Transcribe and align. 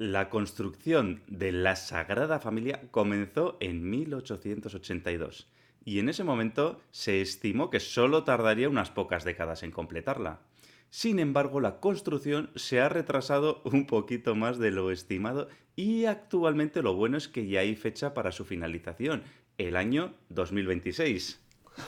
La 0.00 0.30
construcción 0.30 1.20
de 1.26 1.52
la 1.52 1.76
Sagrada 1.76 2.40
Familia 2.40 2.80
comenzó 2.90 3.58
en 3.60 3.90
1882 3.90 5.46
y 5.84 5.98
en 5.98 6.08
ese 6.08 6.24
momento 6.24 6.80
se 6.90 7.20
estimó 7.20 7.68
que 7.68 7.80
solo 7.80 8.24
tardaría 8.24 8.70
unas 8.70 8.88
pocas 8.90 9.24
décadas 9.24 9.62
en 9.62 9.72
completarla. 9.72 10.40
Sin 10.88 11.18
embargo, 11.18 11.60
la 11.60 11.80
construcción 11.80 12.48
se 12.56 12.80
ha 12.80 12.88
retrasado 12.88 13.60
un 13.66 13.86
poquito 13.86 14.34
más 14.34 14.58
de 14.58 14.70
lo 14.70 14.90
estimado 14.90 15.48
y 15.76 16.06
actualmente 16.06 16.80
lo 16.80 16.94
bueno 16.94 17.18
es 17.18 17.28
que 17.28 17.46
ya 17.46 17.60
hay 17.60 17.76
fecha 17.76 18.14
para 18.14 18.32
su 18.32 18.46
finalización, 18.46 19.22
el 19.58 19.76
año 19.76 20.14
2026. 20.30 21.40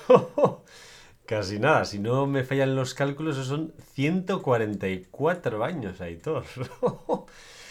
Casi 1.24 1.58
nada, 1.58 1.86
si 1.86 1.98
no 1.98 2.26
me 2.26 2.44
fallan 2.44 2.76
los 2.76 2.92
cálculos, 2.92 3.36
son 3.36 3.72
144 3.94 5.64
años, 5.64 6.02
Aitor. 6.02 6.44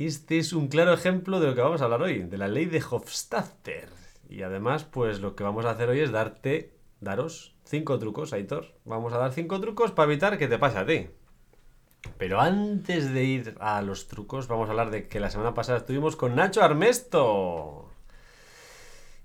Este 0.00 0.38
es 0.38 0.54
un 0.54 0.68
claro 0.68 0.94
ejemplo 0.94 1.40
de 1.40 1.48
lo 1.48 1.54
que 1.54 1.60
vamos 1.60 1.82
a 1.82 1.84
hablar 1.84 2.00
hoy, 2.00 2.20
de 2.20 2.38
la 2.38 2.48
ley 2.48 2.64
de 2.64 2.82
Hofstadter. 2.82 3.90
Y 4.30 4.40
además, 4.40 4.84
pues 4.84 5.20
lo 5.20 5.36
que 5.36 5.44
vamos 5.44 5.66
a 5.66 5.72
hacer 5.72 5.90
hoy 5.90 6.00
es 6.00 6.10
darte, 6.10 6.72
daros 7.00 7.54
cinco 7.64 7.98
trucos, 7.98 8.32
Aitor. 8.32 8.72
Vamos 8.86 9.12
a 9.12 9.18
dar 9.18 9.34
cinco 9.34 9.60
trucos 9.60 9.92
para 9.92 10.10
evitar 10.10 10.38
que 10.38 10.48
te 10.48 10.56
pase 10.56 10.78
a 10.78 10.86
ti. 10.86 11.08
Pero 12.16 12.40
antes 12.40 13.12
de 13.12 13.24
ir 13.24 13.56
a 13.60 13.82
los 13.82 14.08
trucos, 14.08 14.48
vamos 14.48 14.68
a 14.68 14.70
hablar 14.70 14.90
de 14.90 15.06
que 15.06 15.20
la 15.20 15.28
semana 15.28 15.52
pasada 15.52 15.76
estuvimos 15.76 16.16
con 16.16 16.34
Nacho 16.34 16.62
Armesto. 16.62 17.89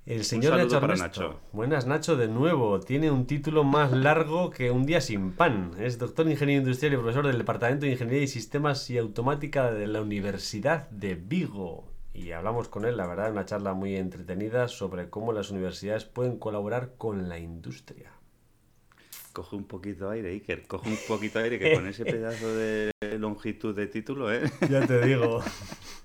El 0.06 0.24
señor 0.24 0.56
Nacho, 0.56 0.80
Nacho 0.80 1.40
Buenas, 1.52 1.88
Nacho, 1.88 2.16
de 2.16 2.28
nuevo. 2.28 2.80
Tiene 2.80 3.10
un 3.10 3.26
título 3.26 3.64
más 3.64 3.92
largo 3.92 4.52
que 4.52 4.70
un 4.70 4.86
día 4.86 5.02
sin 5.02 5.32
pan. 5.32 5.72
Es 5.80 5.98
doctor 5.98 6.28
en 6.28 6.34
Ingeniería 6.34 6.62
Industrial 6.62 6.94
y 6.94 6.98
profesor 6.98 7.26
del 7.26 7.40
Departamento 7.40 7.88
de 7.88 7.94
Ingeniería 7.94 8.22
y 8.22 8.28
Sistemas 8.28 8.88
y 8.92 9.00
Automática 9.00 9.72
de 9.72 9.88
la 9.88 10.02
Universidad 10.02 10.88
de 10.92 11.16
Vigo. 11.16 11.92
Y 12.14 12.34
hablamos 12.34 12.70
con 12.70 12.86
él, 12.86 12.98
la 12.98 13.08
verdad, 13.08 13.32
una 13.32 13.46
charla 13.46 13.74
muy 13.74 13.96
entretenida 13.96 14.68
sobre 14.68 15.10
cómo 15.10 15.34
las 15.34 15.50
universidades 15.50 16.06
pueden 16.06 16.38
colaborar 16.38 16.94
con 17.00 17.28
la 17.28 17.40
industria. 17.40 18.12
Coge 19.34 19.56
un 19.56 19.66
poquito 19.66 20.10
de 20.10 20.18
aire, 20.18 20.30
Iker. 20.30 20.68
Coge 20.68 20.88
un 20.88 21.00
poquito 21.08 21.40
de 21.40 21.46
aire 21.46 21.58
que 21.60 21.74
con 21.74 21.88
ese 21.88 22.06
pedazo 22.06 22.56
de 22.56 22.92
longitud 23.18 23.76
de 23.76 23.88
título, 23.88 24.32
¿eh? 24.32 24.44
Ya 24.70 24.86
te 24.86 25.04
digo. 25.04 25.44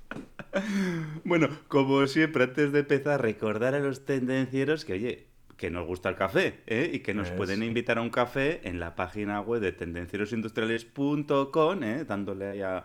bueno, 1.25 1.49
como 1.69 2.07
siempre, 2.07 2.45
antes 2.45 2.73
de 2.73 2.81
empezar, 2.81 3.23
recordar 3.23 3.75
a 3.75 3.81
los 3.81 4.05
tendencieros 4.05 4.85
que, 4.85 4.95
oye, 4.95 5.31
que 5.61 5.71
nos 5.71 5.87
gusta 5.87 6.09
el 6.09 6.17
café 6.17 6.61
¿eh? 6.67 6.91
y 6.91 7.01
que 7.01 7.13
nos 7.13 7.31
pueden 7.33 7.63
invitar 7.63 7.99
a 7.99 8.01
un 8.01 8.09
café 8.09 8.67
en 8.67 8.81
la 8.81 8.97
página 8.97 9.43
web 9.43 9.61
de 9.61 9.73
tendencierosindustriales.com, 9.73 11.83
¿eh? 11.83 12.07
dándole 12.07 12.49
ahí 12.49 12.63
a, 12.63 12.83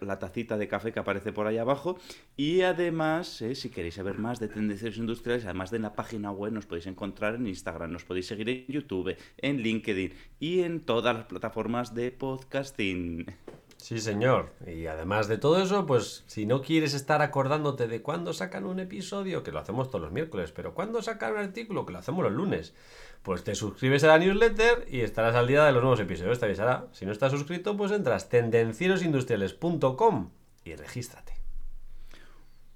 la 0.00 0.18
tacita 0.18 0.56
de 0.56 0.66
café 0.66 0.90
que 0.90 1.00
aparece 1.00 1.34
por 1.34 1.46
ahí 1.46 1.58
abajo. 1.58 1.98
Y 2.34 2.62
además, 2.62 3.42
¿eh? 3.42 3.54
si 3.54 3.68
queréis 3.68 3.96
saber 3.96 4.18
más 4.18 4.40
de 4.40 4.48
tendencieros 4.48 4.96
industriales, 4.96 5.44
además 5.44 5.70
de 5.70 5.80
la 5.80 5.92
página 5.92 6.30
web, 6.30 6.50
nos 6.50 6.64
podéis 6.64 6.86
encontrar 6.86 7.34
en 7.34 7.46
Instagram, 7.46 7.92
nos 7.92 8.04
podéis 8.04 8.26
seguir 8.26 8.48
en 8.48 8.64
YouTube, 8.68 9.14
en 9.36 9.58
LinkedIn 9.58 10.14
y 10.40 10.60
en 10.60 10.80
todas 10.80 11.14
las 11.14 11.26
plataformas 11.26 11.94
de 11.94 12.10
podcasting. 12.10 13.26
Sí, 13.78 14.00
señor. 14.00 14.50
Y 14.66 14.86
además 14.86 15.28
de 15.28 15.38
todo 15.38 15.62
eso, 15.62 15.86
pues 15.86 16.24
si 16.26 16.46
no 16.46 16.62
quieres 16.62 16.94
estar 16.94 17.22
acordándote 17.22 17.86
de 17.86 18.02
cuándo 18.02 18.32
sacan 18.32 18.66
un 18.66 18.80
episodio, 18.80 19.42
que 19.42 19.52
lo 19.52 19.60
hacemos 19.60 19.88
todos 19.88 20.02
los 20.02 20.12
miércoles, 20.12 20.52
pero 20.52 20.74
cuándo 20.74 21.00
sacan 21.00 21.32
un 21.32 21.38
artículo, 21.38 21.86
que 21.86 21.92
lo 21.92 22.00
hacemos 22.00 22.24
los 22.24 22.32
lunes, 22.32 22.74
pues 23.22 23.44
te 23.44 23.54
suscribes 23.54 24.04
a 24.04 24.08
la 24.08 24.18
newsletter 24.18 24.86
y 24.90 25.00
estarás 25.00 25.36
al 25.36 25.46
día 25.46 25.64
de 25.64 25.72
los 25.72 25.80
nuevos 25.80 26.00
episodios, 26.00 26.40
te 26.40 26.46
avisará. 26.46 26.88
Si 26.92 27.06
no 27.06 27.12
estás 27.12 27.32
suscrito, 27.32 27.76
pues 27.76 27.92
entras 27.92 28.28
tendencierosindustriales.com 28.28 30.30
y 30.64 30.74
regístrate. 30.74 31.34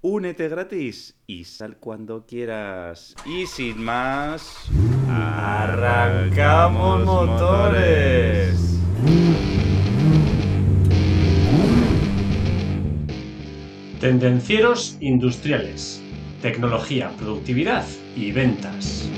Únete 0.01 0.49
gratis 0.49 1.15
y 1.27 1.43
sal 1.43 1.77
cuando 1.77 2.25
quieras. 2.25 3.15
Y 3.25 3.45
sin 3.45 3.83
más, 3.83 4.69
arrancamos 5.09 7.05
motores. 7.05 8.79
Tendencieros 14.03 14.97
industriales. 14.99 16.03
Tecnología, 16.41 17.09
productividad 17.17 17.87
y 18.17 18.33
ventas. 18.33 19.09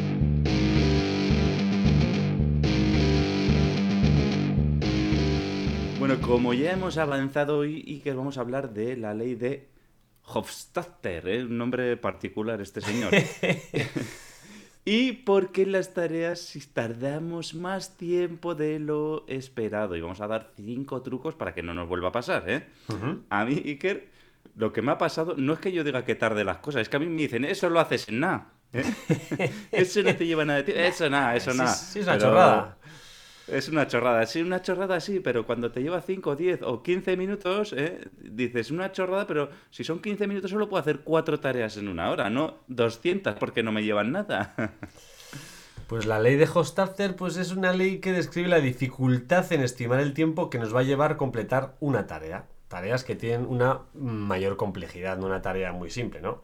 Bueno, 5.97 6.21
como 6.21 6.53
ya 6.53 6.73
hemos 6.73 6.99
avanzado 6.99 7.57
hoy 7.57 7.83
y 7.83 8.01
que 8.01 8.13
vamos 8.13 8.37
a 8.37 8.41
hablar 8.41 8.75
de 8.75 8.95
la 8.95 9.15
ley 9.15 9.33
de 9.33 9.69
Hofstadter, 10.23 11.29
¿eh? 11.29 11.43
un 11.45 11.57
nombre 11.57 11.97
particular 11.97 12.61
este 12.61 12.81
señor. 12.81 13.11
y 14.85 15.13
por 15.13 15.51
qué 15.51 15.65
las 15.65 15.95
tareas 15.95 16.41
si 16.41 16.59
tardamos 16.59 17.55
más 17.55 17.97
tiempo 17.97 18.53
de 18.53 18.77
lo 18.77 19.25
esperado. 19.27 19.95
Y 19.95 20.01
vamos 20.01 20.21
a 20.21 20.27
dar 20.27 20.51
cinco 20.55 21.01
trucos 21.01 21.33
para 21.33 21.55
que 21.55 21.63
no 21.63 21.73
nos 21.73 21.89
vuelva 21.89 22.09
a 22.09 22.11
pasar, 22.11 22.47
¿eh? 22.47 22.67
A 23.31 23.45
mí, 23.45 23.63
Iker, 23.65 24.13
lo 24.55 24.71
que 24.71 24.81
me 24.81 24.91
ha 24.91 24.97
pasado 24.97 25.35
no 25.37 25.53
es 25.53 25.59
que 25.59 25.71
yo 25.71 25.83
diga 25.83 26.05
que 26.05 26.15
tarde 26.15 26.43
las 26.43 26.57
cosas, 26.57 26.83
es 26.83 26.89
que 26.89 26.97
a 26.97 26.99
mí 26.99 27.07
me 27.07 27.21
dicen, 27.21 27.45
eso 27.45 27.69
lo 27.69 27.79
haces 27.79 28.07
en 28.07 28.21
nada. 28.21 28.53
¿eh? 28.73 28.83
eso 29.71 30.01
no 30.01 30.15
te 30.15 30.25
lleva 30.25 30.45
nada 30.45 30.57
de 30.59 30.63
tiempo. 30.63 30.81
Eso 30.81 31.09
nada, 31.09 31.35
eso 31.35 31.53
nada. 31.53 31.73
Sí, 31.73 31.99
es 31.99 32.07
una 32.07 32.17
chorrada. 32.17 32.77
Es 33.47 33.69
una 33.69 33.87
chorrada, 33.87 34.25
sí, 34.25 34.41
una 34.41 34.63
chorrada 34.63 34.99
sí, 34.99 35.19
pero 35.19 35.45
cuando 35.45 35.71
te 35.71 35.83
lleva 35.83 36.01
5, 36.01 36.35
10 36.35 36.63
o 36.63 36.81
15 36.81 37.15
minutos, 37.15 37.73
¿eh? 37.77 38.01
dices 38.19 38.71
una 38.71 38.91
chorrada, 38.91 39.27
pero 39.27 39.49
si 39.69 39.83
son 39.83 39.99
15 39.99 40.25
minutos 40.25 40.49
solo 40.49 40.67
puedo 40.67 40.81
hacer 40.81 41.01
cuatro 41.01 41.39
tareas 41.39 41.77
en 41.77 41.87
una 41.87 42.09
hora, 42.09 42.31
no 42.31 42.55
200 42.69 43.35
porque 43.35 43.61
no 43.61 43.71
me 43.71 43.83
llevan 43.83 44.11
nada. 44.11 44.55
Pues 45.87 46.07
la 46.07 46.19
ley 46.19 46.35
de 46.35 46.49
Hofstadter 46.51 47.15
pues 47.15 47.37
es 47.37 47.51
una 47.51 47.71
ley 47.71 47.99
que 47.99 48.11
describe 48.11 48.47
la 48.47 48.59
dificultad 48.59 49.53
en 49.53 49.61
estimar 49.61 49.99
el 49.99 50.15
tiempo 50.15 50.49
que 50.49 50.57
nos 50.57 50.75
va 50.75 50.79
a 50.79 50.83
llevar 50.83 51.11
a 51.11 51.17
completar 51.17 51.75
una 51.79 52.07
tarea 52.07 52.47
tareas 52.67 53.03
que 53.03 53.15
tienen 53.15 53.45
una 53.45 53.81
mayor 53.93 54.57
complejidad, 54.57 55.17
no 55.17 55.27
una 55.27 55.41
tarea 55.41 55.71
muy 55.71 55.89
simple, 55.89 56.21
¿no? 56.21 56.41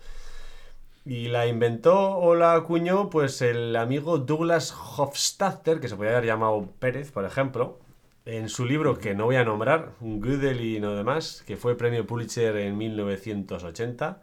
Y 1.03 1.29
la 1.29 1.47
inventó 1.47 2.17
o 2.17 2.35
la 2.35 2.53
acuñó 2.53 3.09
pues 3.09 3.41
el 3.41 3.75
amigo 3.75 4.19
Douglas 4.19 4.71
Hofstadter, 4.71 5.79
que 5.79 5.87
se 5.87 5.95
podría 5.95 6.13
haber 6.13 6.27
llamado 6.27 6.69
Pérez, 6.79 7.11
por 7.11 7.25
ejemplo, 7.25 7.79
en 8.25 8.49
su 8.49 8.65
libro 8.65 8.99
que 8.99 9.15
no 9.15 9.25
voy 9.25 9.35
a 9.37 9.43
nombrar, 9.43 9.93
Gödel 9.99 10.61
y 10.61 10.79
no 10.79 10.95
demás, 10.95 11.43
que 11.47 11.57
fue 11.57 11.75
premio 11.75 12.05
Pulitzer 12.05 12.55
en 12.57 12.77
1980. 12.77 14.21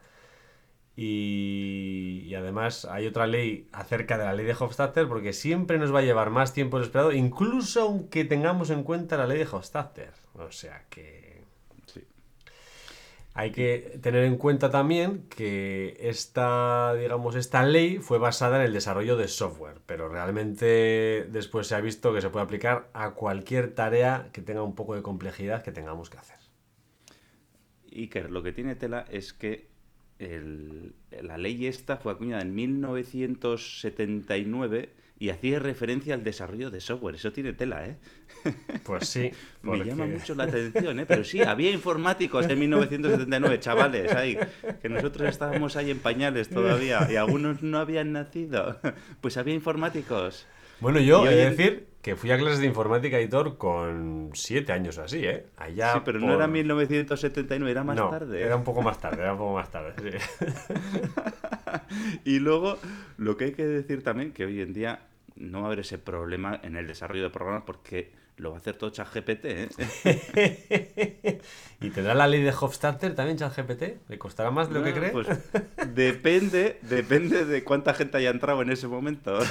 Y, 0.97 2.25
y, 2.27 2.35
además 2.35 2.85
hay 2.85 3.07
otra 3.07 3.29
ley 3.29 3.69
acerca 3.73 4.19
de 4.19 4.25
la 4.25 4.33
ley 4.35 4.45
de 4.45 4.57
Hofstadter 4.59 5.07
porque 5.07 5.33
siempre 5.33 5.79
nos 5.79 5.95
va 5.95 6.01
a 6.01 6.03
llevar 6.03 6.31
más 6.31 6.53
tiempo 6.53 6.81
esperado, 6.81 7.13
incluso 7.13 7.83
aunque 7.83 8.25
tengamos 8.25 8.71
en 8.71 8.83
cuenta 8.83 9.17
la 9.17 9.29
ley 9.29 9.39
de 9.39 9.47
Hofstadter. 9.47 10.13
O 10.35 10.51
sea 10.51 10.87
que 10.91 11.38
hay 13.39 13.53
que 13.53 13.99
tener 14.03 14.25
en 14.25 14.37
cuenta 14.37 14.69
también 14.69 15.29
que 15.29 15.97
esta, 16.01 16.93
digamos, 16.95 17.37
esta 17.37 17.63
ley 17.63 17.99
fue 17.99 18.19
basada 18.19 18.57
en 18.57 18.63
el 18.63 18.73
desarrollo 18.73 19.17
de 19.17 19.29
software, 19.29 19.81
pero 19.87 20.09
realmente 20.09 21.25
después 21.31 21.69
se 21.69 21.77
ha 21.77 21.81
visto 21.81 22.13
que 22.13 22.21
se 22.21 22.31
puede 22.31 22.45
aplicar 22.45 22.91
a 22.95 23.13
cualquier 23.13 23.77
tarea 23.77 24.31
que 24.33 24.43
tenga 24.43 24.65
un 24.65 24.75
poco 24.75 24.97
de 24.97 25.03
complejidad 25.03 25.63
que 25.63 25.71
tengamos 25.71 26.11
que 26.11 26.19
hacer. 26.19 26.41
Iker, 27.93 28.33
lo 28.33 28.43
que 28.43 28.51
tiene 28.51 28.75
tela 28.75 29.05
es 29.09 29.33
que 29.33 29.69
la 30.19 31.39
ley 31.39 31.69
esta 31.69 31.99
fue 31.99 32.11
acuñada 32.11 32.43
en 32.43 32.57
1979 32.57 34.97
y 35.19 35.31
hacía 35.31 35.59
referencia 35.59 36.15
al 36.15 36.23
desarrollo 36.23 36.71
de 36.71 36.81
software. 36.81 37.17
Eso 37.17 37.33
tiene 37.33 37.53
tela, 37.53 37.87
¿eh? 37.87 37.97
Pues 38.85 39.09
sí. 39.09 39.31
Me 39.63 39.85
llama 39.85 40.07
mucho 40.07 40.35
la 40.35 40.45
atención, 40.45 41.01
¿eh? 41.01 41.07
Pero 41.07 41.25
sí, 41.25 41.43
había 41.43 41.71
informáticos 41.71 42.47
en 42.49 42.59
1979, 42.59 43.61
chavales, 43.61 44.13
ahí, 44.13 44.39
que 44.81 44.89
nosotros 44.89 45.29
estábamos 45.29 45.77
ahí 45.77 45.91
en 45.91 45.99
pañales 45.99 46.49
todavía 46.49 47.07
y 47.11 47.17
algunos 47.17 47.63
no 47.63 47.79
habían 47.79 48.13
nacido. 48.13 48.79
Pues 49.21 49.37
había 49.37 49.55
informáticos. 49.55 50.47
Bueno, 50.81 51.01
yo 51.01 51.27
he 51.27 51.35
de 51.35 51.51
decir 51.51 51.89
que 52.03 52.15
fui 52.15 52.31
a 52.31 52.39
clases 52.39 52.61
de 52.61 52.67
informática 52.67 53.19
editor 53.19 53.59
con 53.59 54.31
siete 54.33 54.73
años 54.73 54.99
así, 54.99 55.25
¿eh? 55.25 55.47
Allá 55.57 55.95
sí, 55.95 56.01
pero 56.05 56.21
no 56.21 56.33
era 56.33 56.47
1979, 56.47 57.71
era 57.71 57.83
más 57.83 57.97
tarde. 57.97 58.41
Era 58.41 58.55
un 58.55 58.63
poco 58.63 58.83
más 58.83 59.01
tarde, 59.01 59.23
era 59.23 59.33
un 59.33 59.39
poco 59.39 59.55
más 59.55 59.71
tarde, 59.71 59.95
sí. 60.01 60.47
y 62.25 62.39
luego, 62.39 62.79
lo 63.17 63.37
que 63.37 63.47
hay 63.47 63.53
que 63.53 63.67
decir 63.67 64.05
también, 64.05 64.33
que 64.33 64.45
hoy 64.45 64.61
en 64.61 64.73
día 64.73 65.08
no 65.39 65.61
va 65.61 65.65
a 65.65 65.69
haber 65.69 65.81
ese 65.81 65.99
problema 65.99 66.61
en 66.63 66.77
el 66.77 66.87
desarrollo 66.87 67.25
de 67.25 67.31
programas 67.31 67.63
porque 67.65 68.13
lo 68.39 68.51
va 68.51 68.57
a 68.57 68.61
hacer 68.61 68.77
todo 68.77 68.91
ChatGPT. 68.91 69.45
¿eh? 69.45 69.69
¿Y 71.81 71.91
tendrá 71.91 72.15
la 72.15 72.27
ley 72.27 72.43
de 72.43 72.51
Hofstadter 72.51 73.15
también 73.15 73.37
ChatGPT? 73.37 74.09
¿Le 74.09 74.19
costará 74.19 74.51
más 74.51 74.69
de 74.69 74.75
lo 74.75 74.85
que 74.85 74.93
cree? 74.93 75.11
Pues 75.11 75.29
depende, 75.95 76.79
depende 76.83 77.45
de 77.45 77.65
cuánta 77.65 77.95
gente 77.95 78.19
haya 78.19 78.31
entrado 78.31 78.63
en 78.63 78.71
ese 78.71 78.89
momento. 78.89 79.39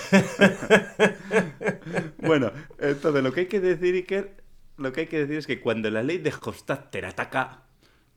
bueno, 2.19 2.51
entonces 2.79 3.23
lo 3.23 3.31
que 3.33 3.41
hay 3.41 3.47
que 3.47 3.59
decir, 3.59 3.95
Iker, 3.95 4.43
lo 4.77 4.93
que 4.93 5.01
hay 5.01 5.07
que 5.07 5.19
decir 5.19 5.37
es 5.37 5.47
que 5.47 5.59
cuando 5.59 5.89
la 5.89 6.03
ley 6.03 6.17
de 6.17 6.33
Hofstadter 6.33 7.05
ataca, 7.05 7.63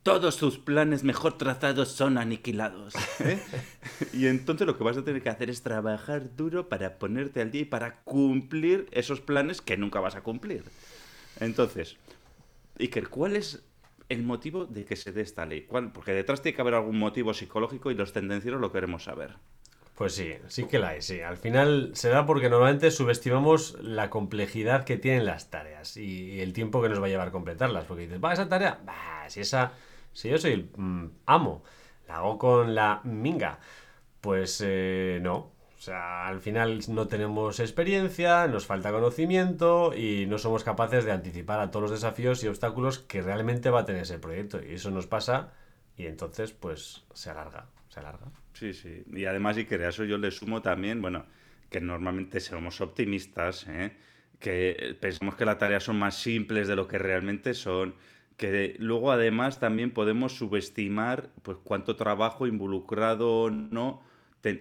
todos 0.03 0.39
tus 0.39 0.59
planes 0.59 1.05
mejor 1.05 1.37
trazados 1.37 1.89
son 1.89 2.19
aniquilados. 2.19 2.95
¿eh? 3.21 3.39
y 4.13 4.27
entonces 4.27 4.67
lo 4.67 4.77
que 4.77 4.85
vas 4.85 4.97
a 4.97 5.05
tener 5.05 5.23
que 5.23 5.29
hacer 5.29 5.51
es 5.51 5.63
trabajar 5.63 6.37
duro 6.37 6.69
para 6.69 6.99
ponerte 6.99 7.41
al 7.41 7.51
día 7.51 7.63
y 7.63 7.67
para 7.67 8.01
cumplir 8.03 8.89
esos 8.93 9.21
planes 9.21 9.61
que 9.61 9.77
nunca 9.77 10.01
vas 10.01 10.17
a 10.17 10.23
cumplir. 10.23 10.65
Entonces, 11.39 11.97
Iker, 12.79 13.09
¿cuál 13.09 13.37
es 13.37 13.63
el 14.09 14.23
motivo 14.23 14.67
de 14.67 14.85
que 14.85 14.97
se 14.97 15.13
dé 15.13 15.21
esta 15.21 15.47
ley? 15.47 15.63
¿Cuál? 15.63 15.93
Porque 15.93 16.13
detrás 16.13 16.43
tiene 16.43 16.57
que 16.57 16.63
haber 16.63 16.75
algún 16.75 16.99
motivo 16.99 17.35
psicológico 17.35 17.91
y 17.91 17.95
los 17.95 18.13
tendencieros 18.13 18.61
lo 18.61 18.73
queremos 18.73 19.05
saber. 19.05 19.37
Pues 20.01 20.15
sí, 20.15 20.33
sí 20.49 20.65
que 20.65 20.79
la 20.79 20.89
hay, 20.89 21.03
sí. 21.03 21.21
Al 21.21 21.37
final 21.37 21.91
se 21.93 22.09
da 22.09 22.25
porque 22.25 22.49
normalmente 22.49 22.91
subestimamos 22.91 23.77
la 23.83 24.09
complejidad 24.09 24.85
que 24.85 24.97
tienen 24.97 25.27
las 25.27 25.51
tareas 25.51 25.99
y 25.99 26.41
el 26.41 26.55
tiempo 26.55 26.81
que 26.81 26.89
nos 26.89 27.03
va 27.03 27.05
a 27.05 27.11
llevar 27.11 27.31
completarlas. 27.31 27.85
Porque 27.85 28.05
dices, 28.05 28.19
va, 28.25 28.33
esa 28.33 28.49
tarea, 28.49 28.81
bah, 28.83 29.29
si 29.29 29.41
esa, 29.41 29.75
si 30.21 30.29
yo 30.29 30.39
soy 30.39 30.53
el 30.53 30.71
mm, 30.77 31.07
amo, 31.27 31.65
la 32.07 32.17
hago 32.17 32.39
con 32.39 32.75
la 32.75 33.01
minga. 33.05 33.59
Pues 34.21 34.63
eh, 34.65 35.19
no. 35.23 35.53
O 35.79 35.83
sea, 35.83 36.27
al 36.27 36.41
final 36.41 36.81
no 36.89 37.07
tenemos 37.09 37.59
experiencia, 37.59 38.47
nos 38.47 38.67
falta 38.67 38.93
conocimiento 38.93 39.95
y 39.97 40.27
no 40.27 40.37
somos 40.37 40.63
capaces 40.63 41.07
de 41.07 41.13
anticipar 41.13 41.59
a 41.61 41.71
todos 41.71 41.85
los 41.85 42.03
desafíos 42.03 42.45
y 42.45 42.49
obstáculos 42.49 42.99
que 42.99 43.23
realmente 43.23 43.71
va 43.71 43.81
a 43.81 43.85
tener 43.87 44.03
ese 44.03 44.19
proyecto. 44.19 44.61
Y 44.63 44.75
eso 44.75 44.91
nos 44.91 45.07
pasa 45.07 45.55
y 45.97 46.05
entonces 46.05 46.53
pues 46.53 47.05
se 47.15 47.31
alarga, 47.31 47.67
se 47.89 48.01
alarga. 48.01 48.27
Sí, 48.53 48.75
sí. 48.75 49.05
Y 49.11 49.25
además, 49.25 49.57
y 49.57 49.65
que 49.65 49.77
a 49.77 49.89
eso 49.89 50.05
yo 50.05 50.19
le 50.19 50.31
sumo 50.31 50.61
también, 50.61 51.01
bueno, 51.01 51.25
que 51.71 51.81
normalmente 51.81 52.41
somos 52.41 52.83
optimistas, 52.83 53.67
¿eh? 53.67 53.97
que 54.39 54.97
pensamos 55.01 55.35
que 55.35 55.47
las 55.47 55.57
tareas 55.57 55.85
son 55.85 55.99
más 55.99 56.17
simples 56.17 56.69
de 56.69 56.77
lo 56.77 56.87
que 56.87 56.99
realmente 56.99 57.55
son, 57.55 57.95
que 58.41 58.75
luego 58.79 59.13
además 59.13 59.61
también 59.61 59.91
podemos 59.91 60.33
subestimar 60.33 61.29
pues 61.43 61.59
cuánto 61.63 61.97
trabajo 61.97 62.47
involucrado 62.47 63.51
no 63.51 64.01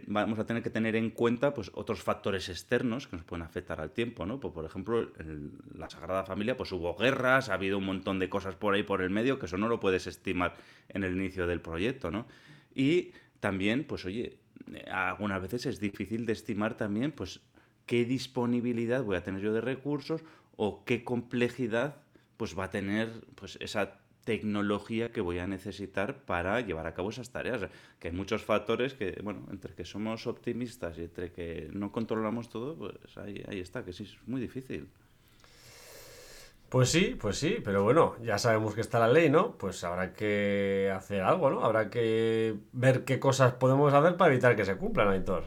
vamos 0.07 0.37
a 0.37 0.45
tener 0.45 0.61
que 0.61 0.69
tener 0.69 0.97
en 0.97 1.11
cuenta 1.11 1.53
pues 1.53 1.71
otros 1.73 2.03
factores 2.03 2.49
externos 2.49 3.07
que 3.07 3.15
nos 3.15 3.23
pueden 3.23 3.43
afectar 3.43 3.79
al 3.79 3.91
tiempo, 3.91 4.25
¿no? 4.25 4.41
Pues, 4.41 4.53
por 4.53 4.65
ejemplo, 4.65 5.13
en 5.17 5.57
la 5.73 5.89
Sagrada 5.89 6.25
Familia 6.25 6.57
pues 6.57 6.73
hubo 6.73 6.93
guerras, 6.97 7.47
ha 7.47 7.53
habido 7.53 7.77
un 7.77 7.85
montón 7.85 8.19
de 8.19 8.27
cosas 8.27 8.55
por 8.55 8.73
ahí 8.73 8.83
por 8.83 9.01
el 9.01 9.11
medio 9.11 9.39
que 9.39 9.45
eso 9.45 9.57
no 9.57 9.69
lo 9.69 9.79
puedes 9.79 10.07
estimar 10.07 10.57
en 10.89 11.05
el 11.05 11.15
inicio 11.15 11.47
del 11.47 11.61
proyecto, 11.61 12.11
¿no? 12.11 12.27
Y 12.75 13.13
también, 13.39 13.85
pues 13.85 14.03
oye, 14.03 14.39
algunas 14.91 15.41
veces 15.41 15.65
es 15.67 15.79
difícil 15.79 16.25
de 16.25 16.33
estimar 16.33 16.75
también, 16.75 17.13
pues, 17.13 17.39
qué 17.85 18.03
disponibilidad 18.03 19.05
voy 19.05 19.15
a 19.15 19.23
tener 19.23 19.39
yo 19.39 19.53
de 19.53 19.61
recursos 19.61 20.21
o 20.57 20.83
qué 20.83 21.05
complejidad 21.05 22.03
pues 22.39 22.57
va 22.57 22.63
a 22.63 22.69
tener 22.69 23.09
pues 23.35 23.57
esa 23.59 23.99
tecnología 24.23 25.11
que 25.11 25.19
voy 25.19 25.39
a 25.39 25.45
necesitar 25.45 26.23
para 26.23 26.61
llevar 26.61 26.87
a 26.87 26.93
cabo 26.93 27.09
esas 27.09 27.31
tareas. 27.31 27.69
Que 27.99 28.07
hay 28.07 28.13
muchos 28.13 28.45
factores 28.45 28.93
que, 28.93 29.19
bueno, 29.21 29.45
entre 29.51 29.75
que 29.75 29.83
somos 29.83 30.25
optimistas 30.25 30.97
y 30.97 31.01
entre 31.01 31.33
que 31.33 31.67
no 31.73 31.91
controlamos 31.91 32.47
todo, 32.47 32.77
pues 32.77 33.17
ahí, 33.17 33.43
ahí 33.49 33.59
está, 33.59 33.83
que 33.83 33.91
sí, 33.91 34.03
es 34.03 34.25
muy 34.25 34.39
difícil. 34.39 34.87
Pues 36.69 36.87
sí, 36.87 37.17
pues 37.19 37.35
sí, 37.35 37.57
pero 37.61 37.83
bueno, 37.83 38.15
ya 38.23 38.37
sabemos 38.37 38.73
que 38.73 38.79
está 38.79 38.99
la 38.99 39.09
ley, 39.09 39.29
¿no? 39.29 39.57
Pues 39.57 39.83
habrá 39.83 40.13
que 40.13 40.93
hacer 40.95 41.23
algo, 41.23 41.49
¿no? 41.49 41.65
Habrá 41.65 41.89
que 41.89 42.55
ver 42.71 43.03
qué 43.03 43.19
cosas 43.19 43.51
podemos 43.55 43.93
hacer 43.93 44.15
para 44.15 44.31
evitar 44.31 44.55
que 44.55 44.63
se 44.63 44.77
cumplan, 44.77 45.09
Aitor. 45.09 45.43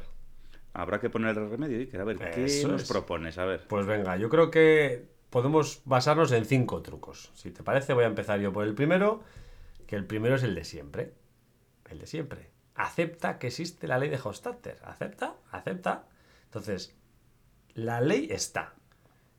Habrá 0.74 1.00
que 1.00 1.08
poner 1.08 1.38
el 1.38 1.48
remedio 1.48 1.80
y 1.80 1.96
a 1.96 2.04
ver, 2.04 2.18
¿qué 2.18 2.64
nos 2.68 2.84
propones? 2.84 3.38
A 3.38 3.46
ver. 3.46 3.66
Pues 3.66 3.86
venga, 3.86 4.18
yo 4.18 4.28
creo 4.28 4.50
que 4.50 5.12
podemos 5.32 5.81
basarnos 5.87 6.31
en 6.31 6.44
cinco 6.44 6.82
trucos. 6.82 7.32
Si 7.34 7.50
te 7.50 7.62
parece, 7.62 7.94
voy 7.94 8.05
a 8.05 8.08
empezar 8.08 8.38
yo 8.38 8.52
por 8.52 8.67
el 8.67 8.75
primero, 8.75 9.23
que 9.87 9.96
el 9.96 10.06
primero 10.06 10.37
es 10.37 10.43
el 10.43 10.55
de 10.55 10.62
siempre. 10.62 11.14
El 11.88 11.99
de 11.99 12.06
siempre. 12.06 12.50
Acepta 12.75 13.38
que 13.38 13.46
existe 13.46 13.88
la 13.88 13.99
ley 13.99 14.11
de 14.11 14.20
Hofstadter. 14.23 14.79
Acepta, 14.84 15.34
acepta. 15.50 16.05
Entonces, 16.44 16.94
la 17.73 18.02
ley 18.02 18.29
está 18.31 18.75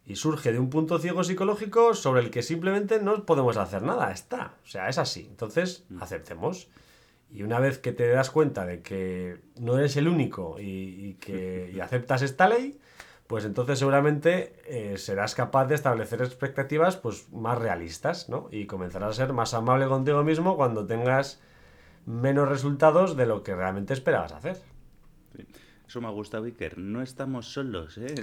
y 0.04 0.16
surge 0.16 0.52
de 0.52 0.60
un 0.60 0.72
punto 0.72 0.98
ciego 0.98 1.24
psicológico 1.24 1.94
sobre 1.94 2.24
el 2.24 2.32
que 2.32 2.42
simplemente 2.42 3.00
no 3.00 3.24
podemos 3.26 3.56
hacer 3.58 3.84
nada, 3.84 4.12
está, 4.12 4.56
o 4.64 4.68
sea, 4.68 4.90
es 4.90 4.98
así. 4.98 5.28
Entonces, 5.30 5.86
mm. 5.90 6.02
aceptemos. 6.02 6.70
Y 7.30 7.44
una 7.44 7.60
vez 7.60 7.78
que 7.78 7.92
te 7.92 8.08
das 8.10 8.32
cuenta 8.32 8.66
de 8.66 8.82
que 8.82 9.40
no 9.60 9.78
eres 9.78 9.96
el 9.96 10.08
único 10.08 10.58
y, 10.60 11.18
que 11.20 11.80
aceptas 11.82 12.24
esta 12.24 12.48
ley, 12.48 12.80
pues 13.34 13.46
entonces 13.46 13.80
seguramente 13.80 14.54
eh, 14.68 14.96
serás 15.00 15.34
capaz 15.34 15.66
de 15.66 15.74
establecer 15.74 16.22
expectativas 16.22 16.98
pues, 16.98 17.34
más 17.34 17.58
realistas, 17.58 18.30
¿no? 18.30 18.48
Y 18.52 18.68
comenzarás 18.68 19.10
a 19.10 19.26
ser 19.26 19.34
más 19.34 19.56
amable 19.56 19.88
contigo 19.88 20.24
mismo 20.24 20.56
cuando 20.56 20.86
tengas 20.86 21.42
menos 22.06 22.48
resultados 22.48 23.18
de 23.18 23.26
lo 23.26 23.42
que 23.42 23.56
realmente 23.56 23.94
esperabas 23.94 24.34
hacer. 24.34 24.62
Eso 25.88 26.00
me 26.00 26.10
ha 26.10 26.12
gustado, 26.12 26.44
Iker. 26.44 26.78
No 26.78 27.02
estamos 27.02 27.48
solos, 27.48 27.98
¿eh? 27.98 28.14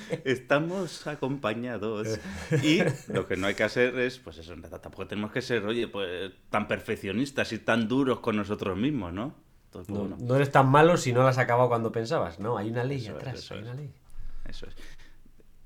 estamos 0.24 1.06
acompañados. 1.06 2.18
Y 2.62 2.80
lo 3.08 3.26
que 3.26 3.36
no 3.36 3.48
hay 3.48 3.54
que 3.54 3.64
hacer 3.64 3.98
es, 3.98 4.18
pues 4.18 4.38
eso, 4.38 4.54
tampoco 4.80 5.06
tenemos 5.06 5.30
que 5.30 5.42
ser, 5.42 5.62
oye, 5.66 5.88
pues 5.88 6.32
tan 6.48 6.68
perfeccionistas 6.68 7.52
y 7.52 7.58
tan 7.58 7.86
duros 7.86 8.20
con 8.20 8.36
nosotros 8.36 8.78
mismos, 8.78 9.12
¿no? 9.12 9.34
No, 9.88 10.36
eres 10.36 10.50
tan 10.50 10.68
malo 10.68 10.96
si 10.96 11.12
no 11.12 11.22
lo 11.22 11.28
has 11.28 11.38
acabado 11.38 11.68
cuando 11.68 11.92
pensabas. 11.92 12.38
No, 12.38 12.56
hay 12.56 12.70
una 12.70 12.84
ley 12.84 13.06
atrás, 13.06 13.50
hay 13.50 13.60
una 13.60 13.74
ley. 13.74 13.92
Eso 14.48 14.66
es. 14.66 14.76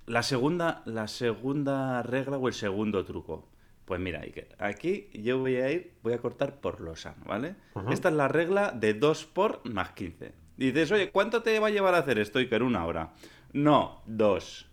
La 0.06 0.22
segunda, 0.22 0.82
la 0.86 1.06
segunda 1.08 2.02
regla 2.02 2.38
o 2.38 2.48
el 2.48 2.54
segundo 2.54 3.04
truco. 3.04 3.48
Pues 3.84 4.00
mira, 4.00 4.20
Iker, 4.20 4.54
aquí 4.58 5.08
yo 5.14 5.38
voy 5.38 5.56
a 5.56 5.70
ir, 5.70 5.94
voy 6.02 6.12
a 6.12 6.18
cortar 6.18 6.60
por 6.60 6.80
lo 6.80 6.94
sano, 6.94 7.24
¿vale? 7.26 7.56
Esta 7.90 8.10
es 8.10 8.14
la 8.14 8.28
regla 8.28 8.70
de 8.70 8.94
2 8.94 9.24
por 9.26 9.66
más 9.68 9.92
15. 9.92 10.32
Dices, 10.58 10.92
oye, 10.92 11.10
¿cuánto 11.10 11.42
te 11.42 11.58
va 11.58 11.68
a 11.68 11.70
llevar 11.70 11.94
a 11.94 11.98
hacer 11.98 12.18
esto, 12.18 12.38
Iker? 12.38 12.62
Una 12.62 12.84
hora. 12.84 13.14
No, 13.52 14.02
dos. 14.06 14.66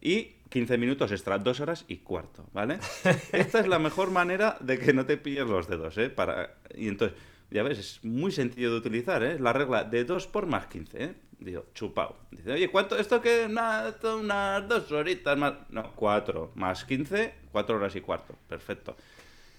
Y 0.00 0.34
15 0.52 0.76
minutos 0.76 1.12
extra, 1.12 1.38
dos 1.38 1.60
horas 1.60 1.86
y 1.88 1.98
cuarto, 1.98 2.46
¿vale? 2.52 2.78
Esta 3.32 3.60
es 3.60 3.68
la 3.68 3.78
mejor 3.78 4.10
manera 4.10 4.58
de 4.60 4.78
que 4.78 4.92
no 4.92 5.06
te 5.06 5.16
pilles 5.16 5.46
los 5.46 5.66
dedos, 5.66 5.96
¿eh? 5.96 6.10
Para... 6.10 6.56
Y 6.74 6.88
entonces, 6.88 7.16
ya 7.52 7.62
ves, 7.62 7.78
es 7.78 8.04
muy 8.04 8.32
sencillo 8.32 8.70
de 8.70 8.78
utilizar, 8.78 9.22
¿eh? 9.22 9.38
La 9.38 9.52
regla 9.52 9.84
de 9.84 10.04
2 10.04 10.26
por 10.26 10.46
más 10.46 10.66
15, 10.66 11.04
¿eh? 11.04 11.14
Digo, 11.38 11.66
chupao. 11.74 12.16
Dice, 12.30 12.52
oye, 12.52 12.70
¿cuánto? 12.70 12.96
¿Esto 12.96 13.20
que 13.20 13.48
Nada, 13.48 13.94
unas 14.16 14.68
dos 14.68 14.90
horitas 14.92 15.36
más? 15.36 15.54
No, 15.70 15.92
cuatro. 15.94 16.52
Más 16.54 16.84
15, 16.84 17.34
cuatro 17.50 17.76
horas 17.76 17.96
y 17.96 18.00
cuarto. 18.00 18.34
Perfecto. 18.48 18.96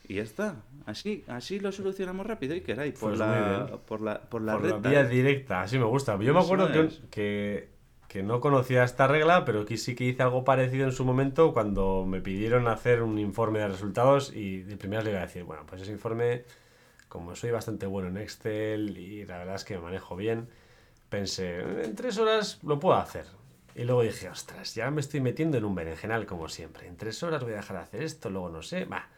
Y 0.07 0.15
ya 0.15 0.23
está. 0.23 0.55
Así, 0.85 1.23
así 1.27 1.59
lo 1.59 1.71
solucionamos 1.71 2.27
rápido 2.27 2.55
y 2.55 2.61
que 2.61 2.75
por, 2.75 2.93
pues 2.93 3.19
la, 3.19 3.79
por 3.85 4.01
la 4.01 4.21
por 4.21 4.41
la 4.41 4.57
por 4.57 4.81
vía 4.81 5.05
directa. 5.05 5.61
Así 5.61 5.77
me 5.77 5.85
gusta. 5.85 6.17
Yo 6.19 6.33
me 6.33 6.41
acuerdo 6.41 6.69
que, 7.09 7.69
que, 8.09 8.23
no 8.23 8.41
conocía 8.41 8.83
esta 8.83 9.07
regla, 9.07 9.45
pero 9.45 9.65
que 9.65 9.77
sí 9.77 9.95
que 9.95 10.03
hice 10.03 10.21
algo 10.21 10.43
parecido 10.43 10.85
en 10.85 10.91
su 10.91 11.05
momento 11.05 11.53
cuando 11.53 12.05
me 12.05 12.19
pidieron 12.19 12.67
hacer 12.67 13.01
un 13.01 13.17
informe 13.17 13.59
de 13.59 13.69
resultados 13.69 14.33
y 14.35 14.63
de 14.63 14.75
primeras 14.75 15.05
le 15.05 15.11
iba 15.11 15.19
a 15.19 15.23
decir, 15.25 15.43
bueno, 15.45 15.63
pues 15.65 15.81
ese 15.81 15.91
informe, 15.91 16.43
como 17.13 17.35
soy 17.35 17.51
bastante 17.51 17.85
bueno 17.85 18.09
en 18.09 18.17
Excel 18.17 18.97
y 18.97 19.23
la 19.25 19.37
verdad 19.37 19.55
es 19.55 19.63
que 19.63 19.75
me 19.75 19.83
manejo 19.83 20.15
bien, 20.15 20.49
pensé, 21.09 21.59
en 21.59 21.93
tres 21.95 22.17
horas 22.17 22.59
lo 22.63 22.79
puedo 22.79 22.95
hacer. 22.95 23.27
Y 23.75 23.83
luego 23.83 24.01
dije, 24.01 24.29
ostras, 24.29 24.73
ya 24.73 24.89
me 24.89 24.99
estoy 24.99 25.21
metiendo 25.21 25.57
en 25.57 25.65
un 25.65 25.75
berenjenal 25.75 26.25
como 26.25 26.49
siempre. 26.49 26.87
En 26.87 26.97
tres 26.97 27.21
horas 27.21 27.43
voy 27.43 27.53
a 27.53 27.57
dejar 27.57 27.77
de 27.77 27.83
hacer 27.83 28.01
esto, 28.01 28.31
luego 28.31 28.49
no 28.49 28.63
sé, 28.63 28.85
va 28.85 29.09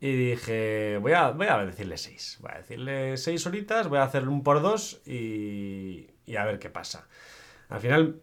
y 0.00 0.12
dije, 0.12 0.98
voy 1.00 1.12
a, 1.12 1.30
voy 1.30 1.46
a 1.46 1.58
decirle 1.64 1.98
seis. 1.98 2.38
Voy 2.40 2.50
a 2.52 2.58
decirle 2.58 3.16
seis 3.16 3.46
horitas, 3.46 3.88
voy 3.88 3.98
a 3.98 4.04
hacer 4.04 4.28
un 4.28 4.42
por 4.42 4.60
dos 4.60 5.00
y, 5.06 6.10
y 6.26 6.36
a 6.36 6.44
ver 6.44 6.58
qué 6.58 6.70
pasa. 6.70 7.08
Al 7.68 7.80
final, 7.80 8.20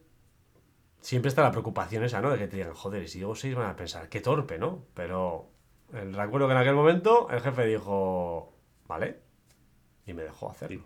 siempre 1.00 1.30
está 1.30 1.44
la 1.44 1.52
preocupación 1.52 2.04
esa, 2.04 2.22
¿no? 2.22 2.32
De 2.32 2.38
que 2.38 2.48
te 2.48 2.58
digan, 2.58 2.74
joder, 2.74 3.04
y 3.04 3.08
si 3.08 3.20
digo 3.20 3.36
seis 3.36 3.56
van 3.56 3.70
a 3.70 3.76
pensar, 3.78 4.10
qué 4.10 4.20
torpe, 4.22 4.58
¿no? 4.58 4.86
Pero 4.94 5.50
recuerdo 5.92 6.48
que 6.48 6.54
en 6.54 6.60
aquel 6.60 6.76
momento 6.76 7.30
el 7.30 7.42
jefe 7.42 7.66
dijo, 7.66 8.55
vale, 8.88 9.20
y 10.06 10.14
me 10.14 10.24
dejó 10.24 10.50
hacerlo. 10.50 10.84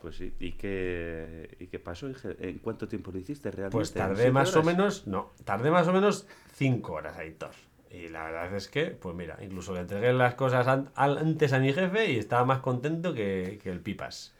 pues 0.00 0.16
sí, 0.16 0.34
¿y 0.38 0.52
qué, 0.52 1.56
¿y 1.60 1.66
qué 1.66 1.78
pasó? 1.78 2.08
¿En 2.38 2.58
cuánto 2.58 2.88
tiempo 2.88 3.10
lo 3.12 3.18
hiciste 3.18 3.50
realmente? 3.50 3.76
Pues 3.76 3.92
tardé 3.92 4.30
más 4.30 4.54
o 4.56 4.62
menos, 4.62 5.06
no, 5.06 5.32
tardé 5.44 5.70
más 5.70 5.86
o 5.88 5.92
menos 5.92 6.26
cinco 6.52 6.94
horas, 6.94 7.16
Aitor. 7.16 7.52
Y 7.90 8.08
la 8.08 8.24
verdad 8.24 8.54
es 8.56 8.66
que, 8.66 8.86
pues 8.86 9.14
mira, 9.14 9.38
incluso 9.40 9.72
le 9.72 9.80
entregué 9.80 10.12
las 10.12 10.34
cosas 10.34 10.66
antes 10.96 11.52
a 11.52 11.60
mi 11.60 11.72
jefe 11.72 12.10
y 12.10 12.18
estaba 12.18 12.44
más 12.44 12.58
contento 12.58 13.14
que, 13.14 13.60
el 13.64 13.80
pipas. 13.80 14.34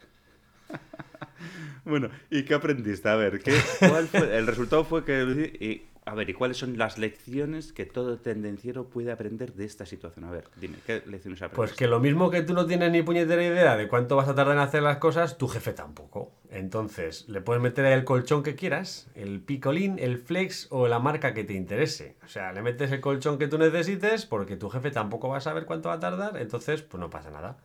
bueno, 1.85 2.09
¿y 2.29 2.43
qué 2.43 2.53
aprendiste? 2.53 3.07
A 3.07 3.15
ver, 3.15 3.39
¿qué, 3.39 3.53
cuál 3.79 4.07
fue? 4.07 4.37
el 4.37 4.45
resultado 4.45 4.83
fue 4.83 5.05
que... 5.05 5.57
Y, 5.61 5.94
a 6.07 6.13
ver, 6.13 6.29
¿y 6.29 6.33
cuáles 6.33 6.57
son 6.57 6.77
las 6.77 6.99
lecciones 6.99 7.73
que 7.73 7.87
todo 7.87 8.19
tendenciero 8.19 8.89
puede 8.89 9.11
aprender 9.11 9.53
de 9.53 9.65
esta 9.65 9.87
situación? 9.87 10.25
A 10.25 10.31
ver, 10.31 10.45
dime, 10.55 10.77
¿qué 10.85 11.01
lecciones 11.05 11.41
aprendiste? 11.41 11.55
Pues 11.55 11.73
que 11.73 11.87
lo 11.87 11.99
mismo 11.99 12.29
que 12.29 12.43
tú 12.43 12.53
no 12.53 12.67
tienes 12.67 12.91
ni 12.91 13.01
puñetera 13.01 13.43
idea 13.43 13.75
de 13.75 13.87
cuánto 13.87 14.15
vas 14.15 14.29
a 14.29 14.35
tardar 14.35 14.55
en 14.55 14.61
hacer 14.61 14.83
las 14.83 14.97
cosas, 14.97 15.39
tu 15.39 15.47
jefe 15.47 15.73
tampoco. 15.73 16.31
Entonces, 16.51 17.27
le 17.27 17.41
puedes 17.41 17.61
meter 17.61 17.85
el 17.85 18.03
colchón 18.03 18.43
que 18.43 18.55
quieras, 18.55 19.07
el 19.15 19.41
picolín, 19.41 19.97
el 19.97 20.19
flex 20.19 20.67
o 20.69 20.87
la 20.87 20.99
marca 20.99 21.33
que 21.33 21.43
te 21.43 21.53
interese. 21.53 22.17
O 22.23 22.27
sea, 22.27 22.53
le 22.53 22.61
metes 22.61 22.91
el 22.91 23.01
colchón 23.01 23.39
que 23.39 23.47
tú 23.47 23.57
necesites 23.57 24.27
porque 24.27 24.57
tu 24.57 24.69
jefe 24.69 24.91
tampoco 24.91 25.29
va 25.29 25.37
a 25.37 25.41
saber 25.41 25.65
cuánto 25.65 25.89
va 25.89 25.95
a 25.95 25.99
tardar, 25.99 26.37
entonces, 26.37 26.83
pues 26.83 27.01
no 27.01 27.09
pasa 27.09 27.31
nada. 27.31 27.57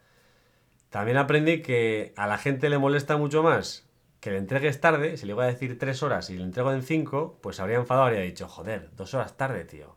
También 0.88 1.18
aprendí 1.18 1.60
que 1.60 2.14
a 2.16 2.26
la 2.26 2.38
gente 2.38 2.70
le 2.70 2.78
molesta 2.78 3.18
mucho 3.18 3.42
más 3.42 3.89
que 4.20 4.30
le 4.30 4.38
entregues 4.38 4.80
tarde. 4.80 5.16
Si 5.16 5.26
le 5.26 5.34
voy 5.34 5.44
a 5.44 5.48
decir 5.48 5.78
tres 5.78 6.02
horas 6.02 6.30
y 6.30 6.36
le 6.36 6.44
entrego 6.44 6.72
en 6.72 6.82
cinco, 6.82 7.38
pues 7.42 7.60
habría 7.60 7.78
enfadado 7.78 8.06
habría 8.06 8.22
dicho, 8.22 8.48
joder, 8.48 8.90
dos 8.96 9.14
horas 9.14 9.36
tarde, 9.36 9.64
tío. 9.64 9.96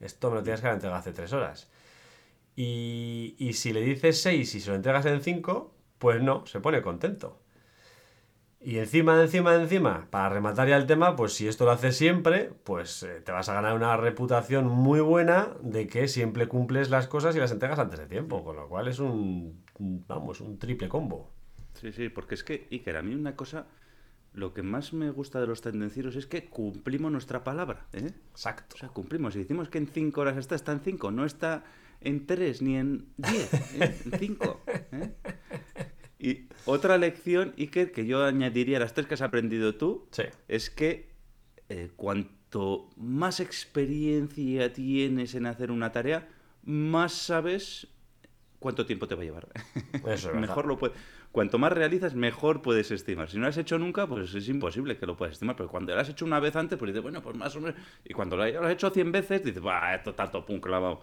Esto 0.00 0.30
me 0.30 0.36
lo 0.36 0.42
tienes 0.42 0.60
que 0.60 0.66
haber 0.66 0.76
entregado 0.76 1.00
hace 1.00 1.12
tres 1.12 1.32
horas. 1.32 1.70
Y, 2.56 3.34
y 3.38 3.54
si 3.54 3.72
le 3.72 3.80
dices 3.80 4.20
seis 4.20 4.54
y 4.54 4.60
se 4.60 4.70
lo 4.70 4.76
entregas 4.76 5.06
en 5.06 5.20
cinco, 5.22 5.74
pues 5.98 6.22
no, 6.22 6.46
se 6.46 6.60
pone 6.60 6.82
contento. 6.82 7.42
Y 8.64 8.78
encima, 8.78 9.20
encima, 9.20 9.56
encima, 9.56 10.06
para 10.10 10.28
rematar 10.28 10.68
ya 10.68 10.76
el 10.76 10.86
tema, 10.86 11.16
pues 11.16 11.32
si 11.32 11.48
esto 11.48 11.64
lo 11.64 11.72
haces 11.72 11.96
siempre, 11.96 12.52
pues 12.62 13.02
eh, 13.02 13.20
te 13.20 13.32
vas 13.32 13.48
a 13.48 13.54
ganar 13.54 13.74
una 13.74 13.96
reputación 13.96 14.68
muy 14.68 15.00
buena 15.00 15.56
de 15.62 15.88
que 15.88 16.06
siempre 16.06 16.46
cumples 16.46 16.88
las 16.88 17.08
cosas 17.08 17.34
y 17.34 17.40
las 17.40 17.50
entregas 17.50 17.80
antes 17.80 17.98
de 17.98 18.06
tiempo, 18.06 18.44
con 18.44 18.54
lo 18.54 18.68
cual 18.68 18.86
es 18.86 19.00
un, 19.00 19.64
vamos, 20.06 20.40
un 20.40 20.58
triple 20.60 20.88
combo. 20.88 21.31
Sí, 21.74 21.92
sí, 21.92 22.08
porque 22.08 22.34
es 22.34 22.44
que, 22.44 22.68
Iker, 22.70 22.96
a 22.96 23.02
mí 23.02 23.14
una 23.14 23.34
cosa, 23.36 23.66
lo 24.34 24.54
que 24.54 24.62
más 24.62 24.92
me 24.92 25.10
gusta 25.10 25.40
de 25.40 25.46
los 25.46 25.60
tendencieros 25.60 26.16
es 26.16 26.26
que 26.26 26.46
cumplimos 26.46 27.10
nuestra 27.12 27.44
palabra, 27.44 27.86
¿eh? 27.92 28.12
Exacto. 28.30 28.76
O 28.76 28.78
sea, 28.78 28.88
cumplimos. 28.90 29.34
Si 29.34 29.40
decimos 29.40 29.68
que 29.68 29.78
en 29.78 29.86
cinco 29.86 30.20
horas 30.22 30.36
está, 30.36 30.54
está 30.54 30.72
en 30.72 30.80
cinco, 30.80 31.10
no 31.10 31.24
está 31.24 31.64
en 32.00 32.26
tres 32.26 32.62
ni 32.62 32.76
en 32.76 33.06
diez, 33.16 33.52
¿eh? 33.80 33.96
en 34.04 34.18
cinco. 34.18 34.60
¿eh? 34.66 35.12
Y 36.18 36.46
otra 36.66 36.98
lección, 36.98 37.52
Iker, 37.58 37.90
que 37.92 38.06
yo 38.06 38.24
añadiría 38.24 38.76
a 38.76 38.80
las 38.80 38.94
tres 38.94 39.06
que 39.06 39.14
has 39.14 39.22
aprendido 39.22 39.74
tú, 39.74 40.06
Sí. 40.12 40.22
es 40.48 40.70
que 40.70 41.10
eh, 41.68 41.90
cuanto 41.96 42.90
más 42.96 43.40
experiencia 43.40 44.72
tienes 44.72 45.34
en 45.34 45.46
hacer 45.46 45.70
una 45.70 45.90
tarea, 45.90 46.28
más 46.64 47.12
sabes 47.12 47.88
cuánto 48.62 48.86
tiempo 48.86 49.06
te 49.06 49.14
va 49.14 49.20
a 49.20 49.24
llevar. 49.24 49.48
Eso 50.06 50.32
mejor 50.32 50.64
lo 50.66 50.78
puedes. 50.78 50.96
Cuanto 51.30 51.58
más 51.58 51.72
realizas, 51.72 52.14
mejor 52.14 52.62
puedes 52.62 52.90
estimar. 52.90 53.28
Si 53.28 53.36
no 53.36 53.42
lo 53.42 53.48
has 53.48 53.58
hecho 53.58 53.78
nunca, 53.78 54.06
pues 54.06 54.34
es 54.34 54.48
imposible 54.48 54.96
que 54.96 55.04
lo 55.04 55.16
puedas 55.16 55.32
estimar. 55.32 55.56
Pero 55.56 55.68
cuando 55.68 55.94
lo 55.94 56.00
has 56.00 56.08
hecho 56.08 56.24
una 56.24 56.40
vez 56.40 56.56
antes, 56.56 56.78
pues 56.78 56.90
dices, 56.90 57.02
bueno, 57.02 57.22
pues 57.22 57.36
más 57.36 57.54
o 57.56 57.60
menos. 57.60 57.78
Y 58.04 58.14
cuando 58.14 58.36
lo 58.36 58.44
has 58.44 58.72
hecho 58.72 58.88
100 58.88 59.12
veces, 59.12 59.44
dices, 59.44 59.64
va, 59.64 59.94
esto 59.94 60.14
tanto 60.14 60.46
pum 60.46 60.60
clavado. 60.60 61.02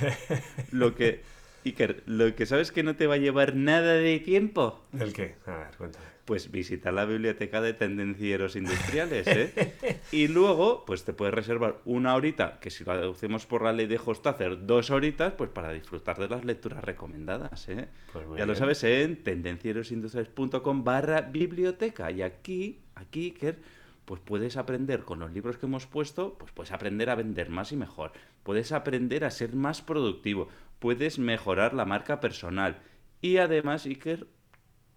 lo 0.72 0.94
que. 0.94 1.22
Iker, 1.66 2.02
lo 2.06 2.34
que 2.34 2.46
sabes 2.46 2.70
que 2.70 2.82
no 2.82 2.96
te 2.96 3.06
va 3.06 3.14
a 3.14 3.18
llevar 3.18 3.56
nada 3.56 3.94
de 3.94 4.20
tiempo. 4.20 4.84
¿El 4.98 5.12
qué? 5.12 5.34
A 5.46 5.56
ver, 5.56 5.76
cuéntame. 5.76 6.04
Pues 6.24 6.50
visita 6.50 6.90
la 6.90 7.04
biblioteca 7.04 7.60
de 7.60 7.72
tendencieros 7.72 8.56
industriales, 8.56 9.26
¿eh? 9.28 10.00
y 10.12 10.28
luego, 10.28 10.84
pues 10.84 11.04
te 11.04 11.12
puedes 11.12 11.34
reservar 11.34 11.80
una 11.84 12.14
horita, 12.14 12.58
que 12.58 12.70
si 12.70 12.84
lo 12.84 12.96
deducimos 12.96 13.46
por 13.46 13.62
la 13.62 13.72
ley 13.72 13.86
de 13.86 14.00
Hostacer, 14.04 14.66
dos 14.66 14.90
horitas, 14.90 15.34
pues 15.34 15.50
para 15.50 15.72
disfrutar 15.72 16.18
de 16.18 16.28
las 16.28 16.44
lecturas 16.44 16.82
recomendadas, 16.82 17.68
¿eh? 17.68 17.88
Pues 18.12 18.24
ya 18.36 18.46
lo 18.46 18.56
sabes 18.56 18.82
en 18.82 19.22
tendencierosindustriales.com 19.22 20.82
barra 20.82 21.20
biblioteca. 21.20 22.10
Y 22.10 22.22
aquí, 22.22 22.80
aquí, 22.96 23.26
Iker, 23.26 23.58
pues 24.06 24.20
puedes 24.20 24.56
aprender 24.56 25.02
con 25.02 25.18
los 25.18 25.32
libros 25.32 25.58
que 25.58 25.66
hemos 25.66 25.86
puesto, 25.86 26.34
pues 26.38 26.52
puedes 26.52 26.72
aprender 26.72 27.10
a 27.10 27.16
vender 27.16 27.50
más 27.50 27.72
y 27.72 27.76
mejor. 27.76 28.12
Puedes 28.44 28.70
aprender 28.70 29.24
a 29.24 29.30
ser 29.32 29.54
más 29.54 29.82
productivo. 29.82 30.48
Puedes 30.78 31.18
mejorar 31.18 31.74
la 31.74 31.84
marca 31.84 32.20
personal. 32.20 32.78
Y 33.22 33.38
además, 33.38 33.86
Iker, 33.86 34.26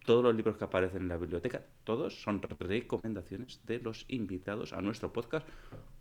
todos 0.06 0.24
los 0.24 0.36
libros 0.36 0.58
que 0.58 0.66
aparecen 0.66 1.04
en 1.04 1.08
la 1.08 1.18
biblioteca, 1.18 1.62
todos 1.84 2.22
son 2.22 2.42
recomendaciones 2.42 3.62
de 3.66 3.80
los 3.80 4.06
invitados 4.10 4.74
a 4.74 4.82
nuestro 4.82 5.14
podcast, 5.14 5.48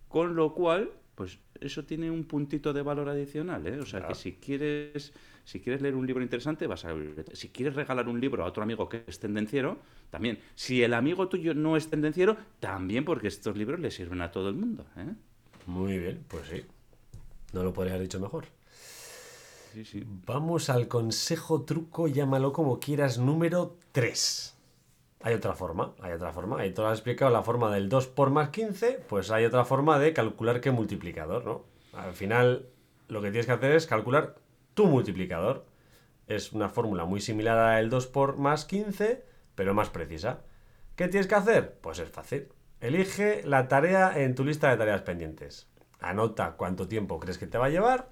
con 0.09 0.35
lo 0.35 0.55
cual, 0.55 0.91
pues 1.15 1.39
eso 1.61 1.85
tiene 1.85 2.11
un 2.11 2.25
puntito 2.25 2.73
de 2.73 2.83
valor 2.83 3.09
adicional, 3.09 3.67
¿eh? 3.67 3.79
O 3.81 3.87
sea, 3.87 4.01
Claro. 4.01 4.15
que 4.15 4.19
si 4.21 4.33
quieres, 4.35 5.13
si 5.45 5.61
quieres 5.61 5.83
leer 5.83 5.95
un 5.95 6.07
libro 6.07 6.23
interesante, 6.23 6.67
vas 6.67 6.85
a 6.85 6.89
la 6.89 6.95
biblioteca. 6.95 7.35
Si 7.35 7.51
quieres 7.51 7.75
regalar 7.75 8.09
un 8.09 8.21
libro 8.21 8.43
a 8.45 8.47
otro 8.47 8.63
amigo 8.63 8.89
que 8.89 9.05
es 9.07 9.19
tendenciero, 9.21 9.79
también. 10.11 10.39
Si 10.55 10.83
el 10.83 10.95
amigo 10.95 11.29
tuyo 11.29 11.55
no 11.55 11.77
es 11.77 11.89
tendenciero, 11.91 12.37
también 12.61 13.05
porque 13.05 13.29
estos 13.29 13.57
libros 13.57 13.79
le 13.81 13.91
sirven 13.91 14.23
a 14.23 14.31
todo 14.31 14.49
el 14.49 14.55
mundo, 14.55 14.87
¿eh? 14.97 15.13
Muy 15.67 15.99
bien, 15.99 16.25
pues 16.29 16.47
sí. 16.49 16.63
No 17.53 17.63
lo 17.63 17.73
podría 17.73 17.95
haber 17.95 18.05
dicho 18.07 18.21
mejor. 18.21 18.47
Vamos 20.27 20.71
al 20.71 20.89
consejo, 20.89 21.63
truco, 21.63 22.09
llámalo 22.09 22.53
como 22.53 22.81
quieras, 22.81 23.19
número 23.19 23.77
3. 23.93 24.57
Hay 25.23 25.35
otra 25.35 25.55
forma, 25.55 25.95
hay 26.01 26.13
otra 26.13 26.33
forma. 26.33 26.61
Ahí 26.61 26.73
te 26.73 26.81
lo 26.81 26.89
has 26.89 26.99
explicado 26.99 27.31
la 27.31 27.43
forma 27.43 27.73
del 27.73 27.89
2 27.89 28.07
por 28.09 28.31
más 28.31 28.51
15, 28.51 29.05
pues 29.09 29.31
hay 29.31 29.45
otra 29.45 29.65
forma 29.65 29.99
de 29.99 30.13
calcular 30.13 30.61
qué 30.61 30.71
multiplicador, 30.71 31.45
¿no? 31.45 31.65
Al 31.93 32.15
final, 32.15 32.67
lo 33.09 33.21
que 33.21 33.31
tienes 33.31 33.47
que 33.47 33.53
hacer 33.53 33.73
es 33.73 33.87
calcular 33.87 34.37
tu 34.75 34.87
multiplicador. 34.87 35.67
Es 36.27 36.53
una 36.53 36.69
fórmula 36.69 37.05
muy 37.05 37.21
similar 37.21 37.59
a 37.59 37.77
del 37.77 37.91
2 37.91 38.07
por 38.07 38.37
más 38.37 38.65
15, 38.65 39.25
pero 39.55 39.75
más 39.75 39.91
precisa. 39.91 40.41
¿Qué 40.95 41.09
tienes 41.09 41.27
que 41.27 41.35
hacer? 41.35 41.79
Pues 41.81 41.99
es 41.99 42.11
fácil. 42.11 42.49
Elige 42.81 43.43
la 43.45 43.69
tarea 43.69 44.19
en 44.23 44.35
tu 44.35 44.45
lista 44.45 44.71
de 44.71 44.77
tareas 44.77 45.03
pendientes. 45.03 45.69
Anota 46.01 46.53
cuánto 46.57 46.87
tiempo 46.87 47.19
crees 47.19 47.39
que 47.39 47.47
te 47.47 47.59
va 47.59 47.67
a 47.67 47.71
llevar 47.71 48.09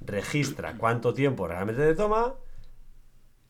registra 0.00 0.76
cuánto 0.76 1.14
tiempo 1.14 1.46
realmente 1.46 1.82
te 1.82 1.94
toma, 1.94 2.34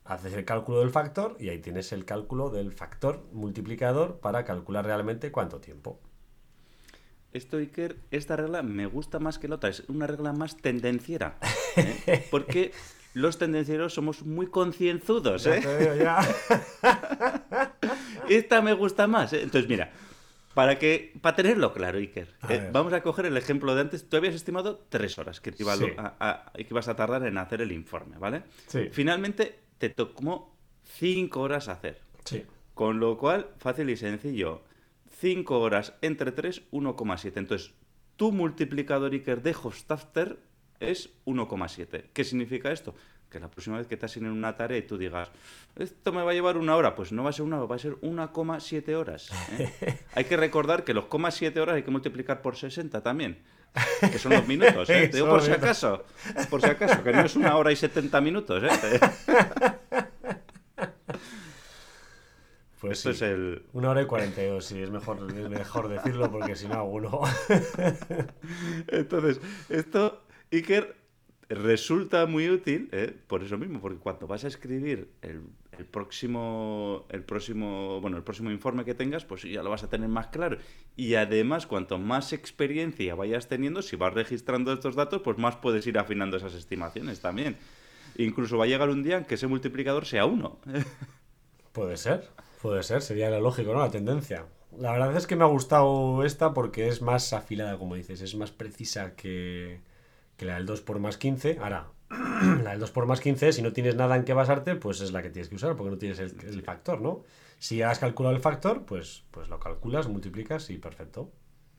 haces 0.05 0.33
el 0.33 0.45
cálculo 0.45 0.81
del 0.81 0.91
factor 0.91 1.37
y 1.39 1.49
ahí 1.49 1.59
tienes 1.59 1.93
el 1.93 2.05
cálculo 2.05 2.51
del 2.51 2.73
factor 2.73 3.25
multiplicador 3.33 4.19
para 4.21 4.45
calcular 4.45 4.85
realmente 4.85 5.31
cuánto 5.31 5.61
tiempo. 5.61 6.01
Esto, 7.33 7.59
Iker, 7.59 7.97
esta 8.11 8.35
regla 8.35 8.63
me 8.63 8.87
gusta 8.87 9.21
más 9.21 9.39
que 9.39 9.47
la 9.47 9.55
otra. 9.57 9.71
Es 9.71 9.85
una 9.89 10.09
regla 10.09 10.33
más 10.33 10.57
tendenciera. 10.57 11.39
¿eh? 11.77 12.27
Porque 12.31 12.73
los 13.15 13.39
tendencieros 13.39 13.95
somos 13.95 14.23
muy 14.25 14.49
concienzudos. 14.49 15.47
¿eh? 15.47 15.63
Esta 18.29 18.63
me 18.63 18.73
gusta 18.73 19.07
más. 19.07 19.33
¿eh? 19.33 19.43
Entonces, 19.43 19.71
mira, 19.71 19.93
para 20.55 20.79
que 20.79 21.13
para 21.21 21.37
tenerlo 21.37 21.73
claro, 21.73 21.99
Iker, 21.99 22.35
A 22.41 22.55
eh, 22.55 22.71
vamos 22.73 22.93
a 22.93 23.03
coger 23.03 23.27
el 23.27 23.37
ejemplo 23.37 23.75
de 23.75 23.83
antes. 23.83 24.09
Tú 24.09 24.17
habías 24.17 24.35
estimado 24.35 24.85
tres 24.89 25.19
horas 25.19 25.41
que, 25.41 25.53
te 25.53 25.63
iba 25.63 25.73
a 25.73 25.77
lo- 25.77 25.87
Sí. 25.87 25.93
a- 25.97 26.17
a- 26.21 26.53
que 26.53 26.67
ibas 26.71 26.89
a 26.89 26.97
tardar 26.97 27.25
en 27.27 27.39
hacer 27.39 27.61
el 27.63 27.73
informe, 27.73 28.19
¿vale? 28.19 28.43
Sí. 28.67 28.89
Finalmente 28.91 29.59
te 29.79 29.91
tomó 29.91 30.57
cinco 30.85 31.41
horas 31.43 31.69
hacer. 31.69 32.01
Sí. 32.25 32.45
Con 32.75 32.99
lo 33.01 33.17
cual, 33.19 33.49
fácil 33.59 33.91
y 33.91 33.97
sencillo. 33.97 34.63
5 35.19 35.61
horas 35.61 35.93
entre 36.01 36.33
3, 36.33 36.63
1,7. 36.71 37.41
Entonces, 37.41 37.75
tu 38.17 38.33
multiplicador 38.33 39.13
Iker 39.13 39.43
de 39.43 39.55
Hofstadter 39.61 40.39
es 40.79 41.11
1,7. 41.27 42.05
¿Qué 42.15 42.25
significa 42.25 42.73
esto? 42.73 42.95
Que 43.31 43.39
la 43.39 43.49
próxima 43.49 43.79
vez 43.79 43.87
que 43.87 43.97
te 43.97 44.07
asignen 44.07 44.33
una 44.33 44.57
tarea 44.57 44.77
y 44.79 44.83
tú 44.83 44.99
digas, 44.99 45.31
esto 45.77 46.13
me 46.13 46.23
va 46.23 46.33
a 46.33 46.35
llevar 46.35 46.57
una 46.57 46.75
hora, 46.75 46.97
pues 46.97 47.13
no 47.13 47.23
va 47.23 47.31
a 47.31 47.33
ser 47.33 47.45
una 47.45 47.59
hora, 47.59 47.67
va 47.67 47.77
a 47.77 47.79
ser 47.79 47.93
1,7 48.01 48.95
horas. 48.95 49.31
¿eh? 49.59 49.99
hay 50.15 50.25
que 50.25 50.37
recordar 50.37 50.83
que 50.83 50.95
los 50.95 51.05
0,7 51.05 51.57
horas 51.59 51.77
hay 51.77 51.85
que 51.85 51.93
multiplicar 51.93 52.43
por 52.43 52.57
60 52.57 53.03
también. 53.03 53.39
Que 54.01 54.19
son 54.19 54.33
los 54.33 54.49
minutos, 54.49 54.91
¿eh? 54.91 55.09
Te 55.13 55.19
digo 55.19 55.27
Son 55.27 55.37
por 55.37 55.43
si 55.43 55.53
acaso. 55.53 56.05
Por 56.51 56.61
si 56.61 56.71
acaso, 56.71 57.05
que 57.05 57.13
no 57.13 57.21
es 57.21 57.37
una 57.37 57.57
hora 57.57 57.71
y 57.71 57.77
70 57.77 58.21
minutos, 58.21 58.65
¿eh? 58.65 59.01
Pues 62.81 62.99
Esto 62.99 63.13
sí. 63.13 63.17
es 63.17 63.23
el, 63.31 63.63
Una 63.75 63.91
hora 63.91 64.01
y 64.01 64.07
42, 64.07 64.65
sí, 64.65 64.81
es 64.81 64.91
mejor, 64.91 65.19
es 65.29 65.51
mejor 65.51 65.89
decirlo 65.89 66.31
porque 66.33 66.57
si 66.57 66.67
no 66.67 66.81
alguno... 66.81 67.21
Entonces, 68.89 69.39
esto, 69.69 70.23
Iker, 70.51 70.97
resulta 71.51 72.27
muy 72.27 72.49
útil, 72.49 72.89
¿eh? 72.93 73.13
por 73.27 73.43
eso 73.43 73.59
mismo, 73.59 73.81
porque 73.81 73.99
cuando 73.99 74.29
vas 74.29 74.45
a 74.45 74.49
escribir 74.49 75.11
el, 75.21 75.43
próximo, 75.91 77.07
el 77.09 77.25
próximo, 77.25 78.01
bueno, 78.01 78.17
el 78.17 78.23
próximo 78.23 78.53
informe 78.53 78.85
que 78.85 78.95
tengas, 78.95 79.25
pues 79.25 79.43
ya 79.43 79.63
lo 79.63 79.71
vas 79.71 79.83
a 79.83 79.91
tener 79.91 80.09
más 80.09 80.29
claro. 80.29 80.59
Y 80.97 81.17
además, 81.17 81.67
cuanto 81.67 81.99
más 81.99 82.33
experiencia 82.33 83.17
vayas 83.17 83.49
teniendo, 83.49 83.83
si 83.83 83.97
vas 83.97 84.15
registrando 84.15 84.73
estos 84.73 84.95
datos, 84.95 85.23
pues 85.23 85.39
más 85.39 85.57
puedes 85.57 85.85
ir 85.89 85.99
afinando 85.99 86.37
esas 86.37 86.55
estimaciones 86.55 87.21
también. 87.21 87.57
Incluso 88.17 88.57
va 88.57 88.65
a 88.65 88.69
llegar 88.69 88.89
un 88.89 89.03
día 89.03 89.19
en 89.19 89.25
que 89.25 89.35
ese 89.35 89.49
multiplicador 89.49 90.07
sea 90.07 90.27
uno. 90.27 90.59
Puede 91.73 91.97
ser, 91.97 92.29
puede 92.61 92.83
ser, 92.83 93.01
sería 93.01 93.31
lo 93.31 93.41
lógico, 93.41 93.73
¿no? 93.73 93.79
La 93.79 93.93
tendencia. 93.93 94.45
La 94.77 94.91
verdad 94.91 95.17
es 95.17 95.29
que 95.29 95.37
me 95.37 95.45
ha 95.45 95.47
gustado 95.47 96.25
esta 96.25 96.53
porque 96.53 96.89
es 96.89 97.01
más 97.01 97.33
afilada, 97.33 97.79
como 97.79 97.95
dices, 97.95 98.21
es 98.23 98.35
más 98.35 98.51
precisa 98.51 99.15
que, 99.15 99.81
que 100.41 100.47
la 100.47 100.55
del 100.55 100.65
2 100.65 100.81
por 100.81 100.99
más 101.01 101.19
15. 101.19 101.59
Ahora, 101.61 101.91
la 102.65 102.71
del 102.71 102.81
2 102.81 102.91
por 102.93 103.05
más 103.05 103.21
15, 103.21 103.53
si 103.53 103.61
no 103.61 103.75
tienes 103.75 103.95
nada 103.95 104.17
en 104.17 104.25
qué 104.25 104.33
basarte, 104.33 104.75
pues 104.75 105.03
es 105.03 105.13
la 105.13 105.23
que 105.23 105.29
tienes 105.29 105.51
que 105.51 105.57
usar, 105.57 105.77
porque 105.77 105.91
no 105.91 105.99
tienes 105.99 106.19
el, 106.19 106.35
el 106.49 106.63
factor, 106.63 107.03
¿no? 107.03 107.25
Si 107.59 107.83
has 107.83 107.99
calculado 107.99 108.35
el 108.35 108.41
factor, 108.41 108.87
pues, 108.87 109.25
pues 109.33 109.51
lo 109.51 109.61
calculas, 109.61 110.09
multiplicas 110.09 110.71
y 110.71 110.79
perfecto. 110.79 111.31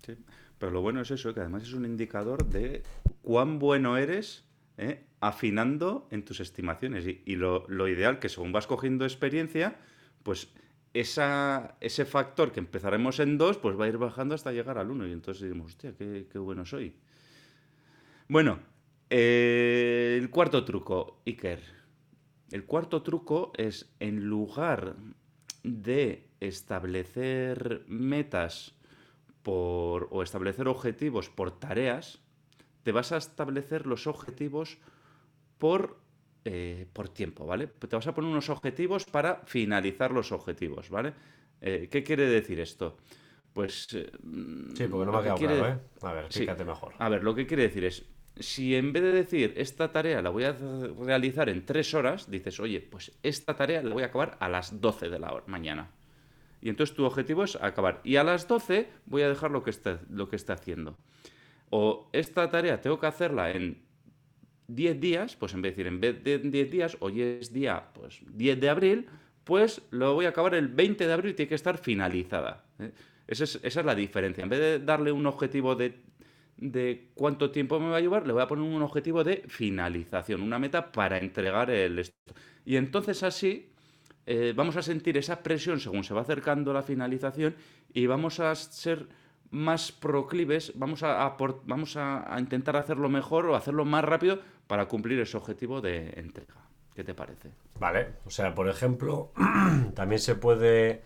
Sí, 0.06 0.16
Pero 0.60 0.72
lo 0.72 0.82
bueno 0.82 1.02
es 1.02 1.10
eso, 1.10 1.34
que 1.34 1.40
además 1.40 1.64
es 1.64 1.74
un 1.74 1.86
indicador 1.86 2.46
de 2.46 2.84
cuán 3.24 3.58
bueno 3.58 3.98
eres 3.98 4.46
¿eh? 4.78 5.06
afinando 5.22 6.08
en 6.12 6.24
tus 6.24 6.40
estimaciones. 6.40 7.08
Y, 7.08 7.24
y 7.26 7.38
lo, 7.38 7.66
lo 7.68 7.88
ideal, 7.88 8.20
que 8.20 8.30
según 8.30 8.52
vas 8.52 8.68
cogiendo 8.68 9.06
experiencia, 9.06 9.76
pues 10.22 10.54
esa, 10.94 11.78
ese 11.82 12.06
factor 12.06 12.52
que 12.52 12.60
empezaremos 12.60 13.20
en 13.20 13.40
2, 13.40 13.58
pues 13.58 13.80
va 13.80 13.86
a 13.86 13.88
ir 13.88 13.98
bajando 13.98 14.36
hasta 14.36 14.52
llegar 14.52 14.78
al 14.78 14.92
1. 14.92 15.08
Y 15.08 15.14
entonces 15.14 15.42
diremos, 15.42 15.72
hostia, 15.72 15.96
qué, 15.98 16.28
qué 16.32 16.38
bueno 16.38 16.64
soy. 16.64 16.94
Bueno, 18.32 18.60
eh, 19.10 20.18
el 20.18 20.30
cuarto 20.30 20.64
truco, 20.64 21.22
Iker. 21.26 21.60
El 22.50 22.64
cuarto 22.64 23.02
truco 23.04 23.52
es, 23.58 23.94
en 24.00 24.24
lugar 24.24 24.96
de 25.64 26.30
establecer 26.40 27.84
metas 27.90 28.74
por, 29.44 30.08
o 30.12 30.24
establecer 30.24 30.70
objetivos 30.70 31.30
por 31.30 31.60
tareas, 31.60 32.22
te 32.84 32.94
vas 32.94 33.12
a 33.12 33.18
establecer 33.18 33.86
los 33.86 34.08
objetivos 34.08 34.78
por, 35.58 36.00
eh, 36.46 36.88
por 36.94 37.10
tiempo, 37.10 37.46
¿vale? 37.46 37.68
Te 37.68 37.94
vas 37.98 38.08
a 38.08 38.16
poner 38.16 38.32
unos 38.32 38.50
objetivos 38.50 39.04
para 39.04 39.42
finalizar 39.46 40.12
los 40.14 40.32
objetivos, 40.32 40.90
¿vale? 40.90 41.14
Eh, 41.60 41.90
¿Qué 41.92 42.02
quiere 42.02 42.28
decir 42.30 42.62
esto? 42.62 42.96
Pues... 43.52 43.94
eh, 43.94 44.10
Sí, 44.74 44.88
porque 44.88 45.06
no 45.06 45.12
me 45.12 45.18
ha 45.18 45.20
que 45.20 45.24
quedado 45.26 45.38
quiere- 45.38 45.58
claro, 45.58 45.74
¿eh? 45.74 45.80
A 46.04 46.14
ver, 46.14 46.32
Sí. 46.32 46.40
fíjate 46.40 46.64
mejor. 46.64 46.94
A 46.98 47.10
ver, 47.10 47.26
lo 47.26 47.36
que 47.36 47.46
quiere 47.46 47.64
decir 47.64 47.84
es, 47.84 48.06
si 48.42 48.76
en 48.76 48.94
vez 48.94 49.04
de 49.04 49.12
decir 49.12 49.54
esta 49.58 49.92
tarea 49.92 50.22
la 50.22 50.30
voy 50.30 50.44
a 50.44 50.56
realizar 51.00 51.50
en 51.50 51.66
tres 51.66 51.94
horas, 51.94 52.30
dices, 52.30 52.60
oye, 52.60 52.82
pues 52.82 53.12
esta 53.24 53.56
tarea 53.56 53.82
la 53.84 53.94
voy 53.94 54.04
a 54.04 54.08
acabar 54.08 54.38
a 54.40 54.50
las 54.50 54.82
12 54.82 55.10
de 55.10 55.20
la 55.20 55.44
mañana. 55.48 55.90
Y 56.62 56.70
entonces 56.70 56.96
tu 56.96 57.06
objetivo 57.06 57.44
es 57.44 57.56
acabar. 57.56 58.02
Y 58.04 58.18
a 58.18 58.24
las 58.24 58.48
12 58.48 58.88
voy 59.06 59.24
a 59.24 59.30
dejar 59.30 59.52
lo 59.52 59.64
que 59.64 59.72
esté, 59.72 59.98
lo 60.10 60.30
que 60.30 60.36
esté 60.36 60.54
haciendo. 60.54 60.98
O 61.70 62.10
esta 62.14 62.50
tarea 62.50 62.82
tengo 62.82 63.00
que 63.00 63.08
hacerla 63.08 63.52
en 63.52 63.82
10 64.68 65.00
días, 65.00 65.36
pues 65.36 65.54
en 65.54 65.62
vez 65.62 65.76
de 65.76 65.84
decir, 65.84 65.88
en 65.88 66.02
vez 66.02 66.24
de 66.24 66.40
10 66.40 66.72
días, 66.72 66.98
hoy 67.00 67.22
es 67.22 67.52
día 67.52 67.86
pues 67.94 68.20
10 68.28 68.60
de 68.60 68.70
abril, 68.70 69.08
pues 69.44 69.82
lo 69.90 70.14
voy 70.14 70.26
a 70.26 70.30
acabar 70.30 70.54
el 70.56 70.68
20 70.68 71.08
de 71.08 71.14
abril 71.14 71.36
tiene 71.36 71.50
que 71.50 71.56
estar 71.56 71.78
finalizada. 71.78 72.64
¿eh? 72.80 72.92
Esa, 73.28 73.46
es, 73.46 73.60
esa 73.64 73.80
es 73.80 73.86
la 73.86 73.96
diferencia. 73.96 74.44
En 74.44 74.50
vez 74.50 74.60
de 74.60 74.80
darle 74.80 75.12
un 75.12 75.26
objetivo 75.26 75.76
de, 75.76 76.00
de 76.62 77.10
cuánto 77.16 77.52
tiempo 77.52 77.80
me 77.80 77.90
va 77.90 77.98
a 77.98 78.02
llevar, 78.02 78.26
le 78.26 78.34
voy 78.34 78.42
a 78.42 78.48
poner 78.48 78.64
un 78.64 78.82
objetivo 78.82 79.24
de 79.24 79.44
finalización, 79.48 80.42
una 80.42 80.60
meta 80.60 80.92
para 80.92 81.18
entregar 81.18 81.70
el... 81.72 82.10
Y 82.64 82.78
entonces 82.78 83.24
así 83.24 83.74
eh, 84.28 84.54
vamos 84.56 84.78
a 84.78 84.84
sentir 84.84 85.18
esa 85.18 85.42
presión 85.42 85.80
según 85.80 86.04
se 86.04 86.14
va 86.14 86.22
acercando 86.22 86.72
la 86.72 86.84
finalización 86.84 87.56
y 87.92 88.06
vamos 88.06 88.40
a 88.40 88.54
ser 88.56 89.08
más 89.50 89.92
proclives, 89.92 90.72
vamos 90.76 91.04
a, 91.04 91.36
vamos 91.66 91.98
a 91.98 92.36
intentar 92.40 92.78
hacerlo 92.78 93.10
mejor 93.10 93.48
o 93.48 93.56
hacerlo 93.56 93.84
más 93.84 94.06
rápido 94.06 94.40
para 94.68 94.86
cumplir 94.88 95.20
ese 95.20 95.36
objetivo 95.36 95.82
de 95.82 96.12
entrega. 96.16 96.56
¿Qué 96.96 97.04
te 97.04 97.14
parece? 97.14 97.50
Vale, 97.80 98.08
o 98.26 98.30
sea, 98.30 98.54
por 98.54 98.70
ejemplo, 98.70 99.32
también 99.96 100.20
se 100.20 100.36
puede 100.36 101.02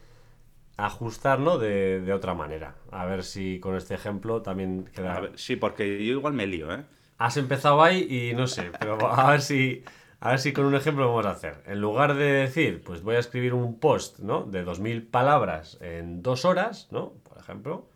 ajustar, 0.78 1.40
¿no? 1.40 1.58
De, 1.58 2.02
de 2.02 2.14
otra 2.14 2.34
manera. 2.34 2.76
A 2.92 3.06
ver 3.06 3.24
si 3.24 3.60
con 3.60 3.76
este 3.76 3.96
ejemplo 3.96 4.42
también 4.42 4.86
queda... 4.94 5.16
A 5.16 5.20
ver, 5.22 5.32
sí, 5.36 5.56
porque 5.56 6.06
yo 6.06 6.14
igual 6.14 6.34
me 6.34 6.48
lío, 6.48 6.74
¿eh? 6.74 6.84
Has 7.18 7.38
empezado 7.38 7.82
ahí 7.82 8.08
y 8.10 8.36
no 8.36 8.48
sé, 8.48 8.72
pero 8.78 8.98
a 9.10 9.32
ver 9.32 9.42
si, 9.42 9.84
a 10.20 10.32
ver 10.32 10.40
si 10.40 10.52
con 10.52 10.66
un 10.66 10.76
ejemplo 10.76 11.08
vamos 11.08 11.26
a 11.26 11.32
hacer. 11.32 11.64
En 11.66 11.80
lugar 11.80 12.16
de 12.16 12.26
decir, 12.26 12.84
pues 12.84 13.02
voy 13.04 13.16
a 13.16 13.20
escribir 13.20 13.54
un 13.54 13.80
post, 13.80 14.20
¿no? 14.20 14.44
De 14.44 14.64
2000 14.64 15.08
palabras 15.08 15.78
en 15.80 16.22
dos 16.22 16.44
horas, 16.44 16.90
¿no? 16.92 17.14
Por 17.24 17.38
ejemplo, 17.38 17.88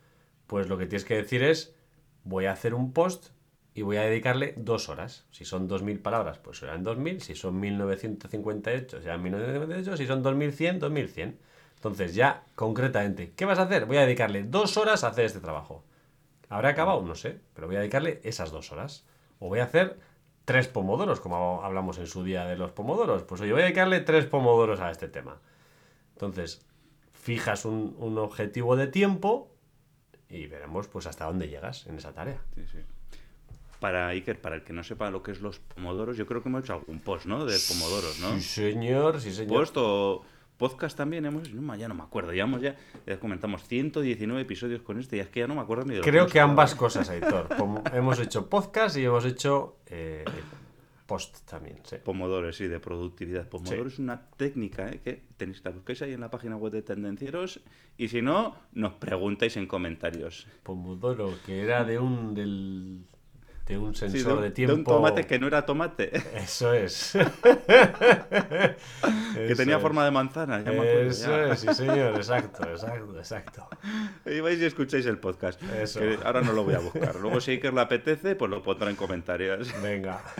pues 0.48 0.69
lo 0.69 0.77
que 0.77 0.86
tienes 0.86 1.03
que 1.03 1.15
decir 1.15 1.43
es, 1.43 1.75
voy 2.24 2.45
a 2.45 2.53
hacer 2.53 2.74
un 2.74 2.93
post 2.93 3.31
y 3.74 3.81
voy 3.81 3.98
a 3.98 4.03
dedicarle 4.03 4.53
dos 4.57 4.88
horas. 4.88 5.27
Si 5.31 5.43
son 5.43 5.67
2000 5.67 6.00
palabras, 6.00 6.38
pues 6.38 6.59
serán 6.59 6.83
2000. 6.83 7.21
Si 7.21 7.36
son 7.36 7.59
1958, 7.59 9.01
serán 9.01 9.21
1958. 9.21 9.98
Si 9.98 10.07
son 10.07 10.24
2100, 10.24 10.79
2100. 10.79 11.39
Entonces, 11.79 12.13
ya 12.13 12.43
concretamente, 12.55 13.31
¿qué 13.38 13.45
vas 13.45 13.57
a 13.57 13.62
hacer? 13.62 13.86
Voy 13.86 13.95
a 13.95 14.01
dedicarle 14.01 14.43
dos 14.43 14.75
horas 14.75 15.05
a 15.05 15.07
hacer 15.07 15.24
este 15.24 15.39
trabajo. 15.39 15.86
¿Habrá 16.50 16.69
acabado? 16.69 17.01
No 17.03 17.15
sé, 17.15 17.39
pero 17.53 17.67
voy 17.67 17.77
a 17.77 17.79
dedicarle 17.79 18.19
esas 18.25 18.51
dos 18.51 18.74
horas. 18.74 19.05
O 19.39 19.48
voy 19.48 19.59
a 19.59 19.63
hacer 19.63 19.98
tres 20.43 20.67
pomodoros, 20.67 21.21
como 21.21 21.63
hablamos 21.63 21.98
en 21.98 22.07
su 22.07 22.25
día 22.25 22.43
de 22.43 22.57
los 22.57 22.71
pomodoros. 22.71 23.24
Pues 23.24 23.39
oye, 23.39 23.53
voy 23.53 23.62
a 23.62 23.65
dedicarle 23.65 24.01
tres 24.01 24.25
pomodoros 24.25 24.81
a 24.81 24.91
este 24.91 25.07
tema. 25.07 25.39
Entonces, 26.15 26.65
fijas 27.13 27.63
un, 27.63 27.95
un 27.97 28.17
objetivo 28.17 28.75
de 28.75 28.88
tiempo 28.88 29.49
y 30.27 30.47
veremos 30.47 30.89
pues 30.89 31.08
hasta 31.08 31.25
dónde 31.25 31.47
llegas 31.47 31.88
en 31.88 31.95
esa 31.95 32.12
tarea. 32.12 32.41
Sí, 32.56 32.65
sí. 32.69 32.80
Para 33.80 34.10
Iker, 34.10 34.41
para 34.41 34.56
el 34.56 34.63
que 34.63 34.73
no 34.73 34.84
sepa 34.84 35.10
lo 35.12 35.23
que 35.23 35.32
es 35.32 35.39
los 35.39 35.60
pomodoros, 35.60 36.17
yo 36.17 36.25
creo 36.25 36.43
que 36.43 36.49
hemos 36.49 36.65
hecho 36.65 36.73
algún 36.73 36.99
post, 36.99 37.25
¿no? 37.25 37.45
De 37.45 37.58
pomodoros, 37.69 38.19
¿no? 38.19 38.34
Sí, 38.34 38.41
señor, 38.41 39.21
sí, 39.21 39.32
señor. 39.32 39.60
Post 39.60 39.77
o 39.77 40.25
podcast 40.60 40.95
también 40.95 41.26
hemos 41.26 41.50
ya 41.80 41.88
no 41.88 41.95
me 41.95 42.04
acuerdo, 42.04 42.32
llevamos 42.34 42.62
ya, 42.62 42.76
ya 43.08 43.19
comentamos 43.19 43.63
119 43.63 44.41
episodios 44.43 44.82
con 44.84 45.00
este 45.00 45.17
y 45.17 45.19
es 45.22 45.30
que 45.30 45.39
ya 45.39 45.48
no 45.48 45.56
me 45.56 45.62
acuerdo 45.62 45.86
ni 45.86 45.95
de 45.95 46.02
Creo 46.02 46.28
que 46.28 46.39
ambas 46.39 46.76
cosas, 46.76 47.10
Aitor. 47.10 47.48
Pom- 47.58 47.82
hemos 47.95 48.19
hecho 48.19 48.48
podcast 48.48 48.95
y 48.98 49.06
hemos 49.06 49.26
hecho 49.26 49.78
eh, 49.88 50.24
post 51.08 51.39
también, 51.50 51.78
sí. 51.84 51.95
Pomodoro, 52.04 52.52
sí, 52.54 52.67
de 52.67 52.80
productividad. 52.80 53.48
Pomodoro 53.50 53.88
es 53.88 53.98
una 53.98 54.22
técnica 54.38 54.89
¿eh? 54.91 55.00
que 55.04 55.24
tenéis 55.38 55.62
que 55.62 55.69
la 55.69 55.76
busquéis 55.76 56.02
ahí 56.04 56.13
en 56.13 56.19
la 56.19 56.30
página 56.30 56.56
web 56.56 56.72
de 56.72 56.84
Tendencieros 56.84 57.62
y 57.98 58.10
si 58.10 58.22
no, 58.22 58.56
nos 58.74 58.93
preguntáis 58.93 59.58
en 59.58 59.65
comentarios. 59.65 60.45
Pomodoro, 60.62 61.34
que 61.48 61.62
era 61.63 61.84
de 61.84 61.98
un 61.98 62.36
del 62.36 63.06
de 63.69 63.77
un 63.77 63.93
sensor 63.95 64.36
de, 64.38 64.41
de, 64.41 64.47
un- 64.47 64.53
tiempo. 64.53 64.73
de 64.73 64.79
un 64.79 64.84
tomate 64.84 65.25
que 65.27 65.39
no 65.39 65.47
era 65.47 65.65
tomate, 65.65 66.12
Eso 66.36 66.73
es. 66.73 67.13
que 69.47 69.55
tenía 69.55 69.79
forma 69.79 70.03
de 70.05 70.12
manzana. 70.12 70.60
ya 70.63 70.71
me 70.71 70.77
acuerdo, 70.79 71.01
Eso 71.10 71.29
ya. 71.29 71.53
es, 71.53 71.60
sí, 71.60 71.67
señor. 71.73 72.15
Exacto, 72.15 72.67
exacto, 72.69 73.17
exacto. 73.17 73.67
Y 74.25 74.39
vais 74.39 74.60
y 74.60 74.65
escucháis 74.65 75.05
el 75.05 75.17
podcast. 75.19 75.62
Eso. 75.79 75.99
que 75.99 76.17
ahora 76.25 76.41
no 76.41 76.53
lo 76.53 76.63
voy 76.63 76.73
a 76.75 76.79
buscar. 76.79 77.15
Luego 77.15 77.39
si 77.41 77.51
Iker 77.51 77.73
le 77.73 77.82
apetece, 77.82 78.36
pues 78.36 78.49
lo 78.49 78.62
pondrá 78.63 78.89
en 78.89 78.95
comentarios. 78.95 79.71
Venga. 79.82 80.21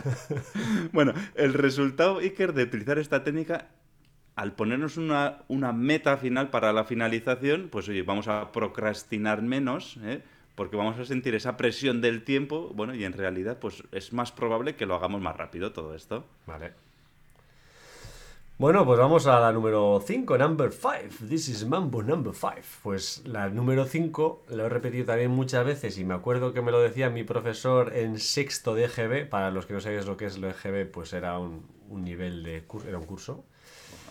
Bueno, 0.92 1.14
el 1.36 1.54
resultado, 1.54 2.18
Iker, 2.18 2.52
de 2.52 2.64
utilizar 2.64 2.98
esta 2.98 3.22
técnica, 3.22 3.68
al 4.34 4.52
ponernos 4.54 4.96
una, 4.96 5.38
una 5.48 5.72
meta 5.72 6.16
final 6.16 6.50
para 6.50 6.72
la 6.72 6.84
finalización, 6.84 7.68
pues 7.70 7.88
oye, 7.88 8.02
vamos 8.02 8.26
a 8.28 8.50
procrastinar 8.52 9.40
menos, 9.42 9.98
¿eh? 10.02 10.22
Porque 10.60 10.76
vamos 10.76 10.98
a 10.98 11.06
sentir 11.06 11.34
esa 11.34 11.56
presión 11.56 12.02
del 12.02 12.22
tiempo, 12.22 12.70
bueno, 12.74 12.94
y 12.94 13.06
en 13.06 13.14
realidad, 13.14 13.56
pues 13.58 13.82
es 13.92 14.12
más 14.12 14.30
probable 14.30 14.76
que 14.76 14.84
lo 14.84 14.94
hagamos 14.94 15.22
más 15.22 15.34
rápido 15.34 15.72
todo 15.72 15.94
esto. 15.94 16.26
Vale. 16.46 16.74
Bueno, 18.58 18.84
pues 18.84 18.98
vamos 18.98 19.26
a 19.26 19.40
la 19.40 19.52
número 19.52 20.02
5, 20.06 20.36
number 20.36 20.70
5. 20.70 21.26
This 21.26 21.48
is 21.48 21.66
Mambo 21.66 22.02
number 22.02 22.34
5. 22.34 22.56
Pues 22.82 23.22
la 23.24 23.48
número 23.48 23.86
5 23.86 24.44
lo 24.50 24.66
he 24.66 24.68
repetido 24.68 25.06
también 25.06 25.30
muchas 25.30 25.64
veces 25.64 25.96
y 25.96 26.04
me 26.04 26.12
acuerdo 26.12 26.52
que 26.52 26.60
me 26.60 26.72
lo 26.72 26.80
decía 26.82 27.08
mi 27.08 27.24
profesor 27.24 27.96
en 27.96 28.18
sexto 28.18 28.74
de 28.74 28.84
EGB. 28.84 29.30
Para 29.30 29.50
los 29.50 29.64
que 29.64 29.72
no 29.72 29.80
sabéis 29.80 30.04
lo 30.04 30.18
que 30.18 30.26
es 30.26 30.36
lo 30.36 30.50
EGB, 30.50 30.90
pues 30.90 31.14
era 31.14 31.38
un, 31.38 31.64
un 31.88 32.04
nivel 32.04 32.42
de 32.42 32.64
curso, 32.64 32.86
era 32.86 32.98
un 32.98 33.06
curso. 33.06 33.46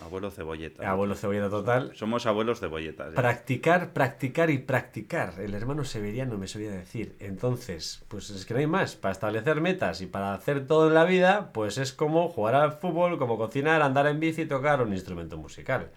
Abuelo 0.02 0.30
cebolleta. 0.30 0.90
Abuelo 0.90 1.14
cebolleta 1.14 1.50
total. 1.50 1.92
Somos 1.94 2.26
abuelos 2.26 2.60
cebolletas. 2.60 3.14
Practicar, 3.14 3.92
practicar 3.92 4.50
y 4.50 4.58
practicar. 4.58 5.34
El 5.38 5.54
hermano 5.54 5.84
severiano 5.84 6.38
me 6.38 6.48
solía 6.48 6.70
decir. 6.70 7.16
Entonces, 7.20 8.02
pues 8.08 8.30
es 8.30 8.46
que 8.46 8.54
no 8.54 8.60
hay 8.60 8.66
más. 8.66 8.96
Para 8.96 9.12
establecer 9.12 9.60
metas 9.60 10.00
y 10.00 10.06
para 10.06 10.34
hacer 10.34 10.66
todo 10.66 10.88
en 10.88 10.94
la 10.94 11.04
vida, 11.04 11.52
pues 11.52 11.78
es 11.78 11.92
como 11.92 12.28
jugar 12.28 12.54
al 12.54 12.72
fútbol, 12.72 13.18
como 13.18 13.36
cocinar, 13.36 13.82
andar 13.82 14.06
en 14.06 14.20
bici 14.20 14.42
y 14.42 14.46
tocar 14.46 14.82
un 14.82 14.92
instrumento 14.92 15.36
musical. 15.36 15.90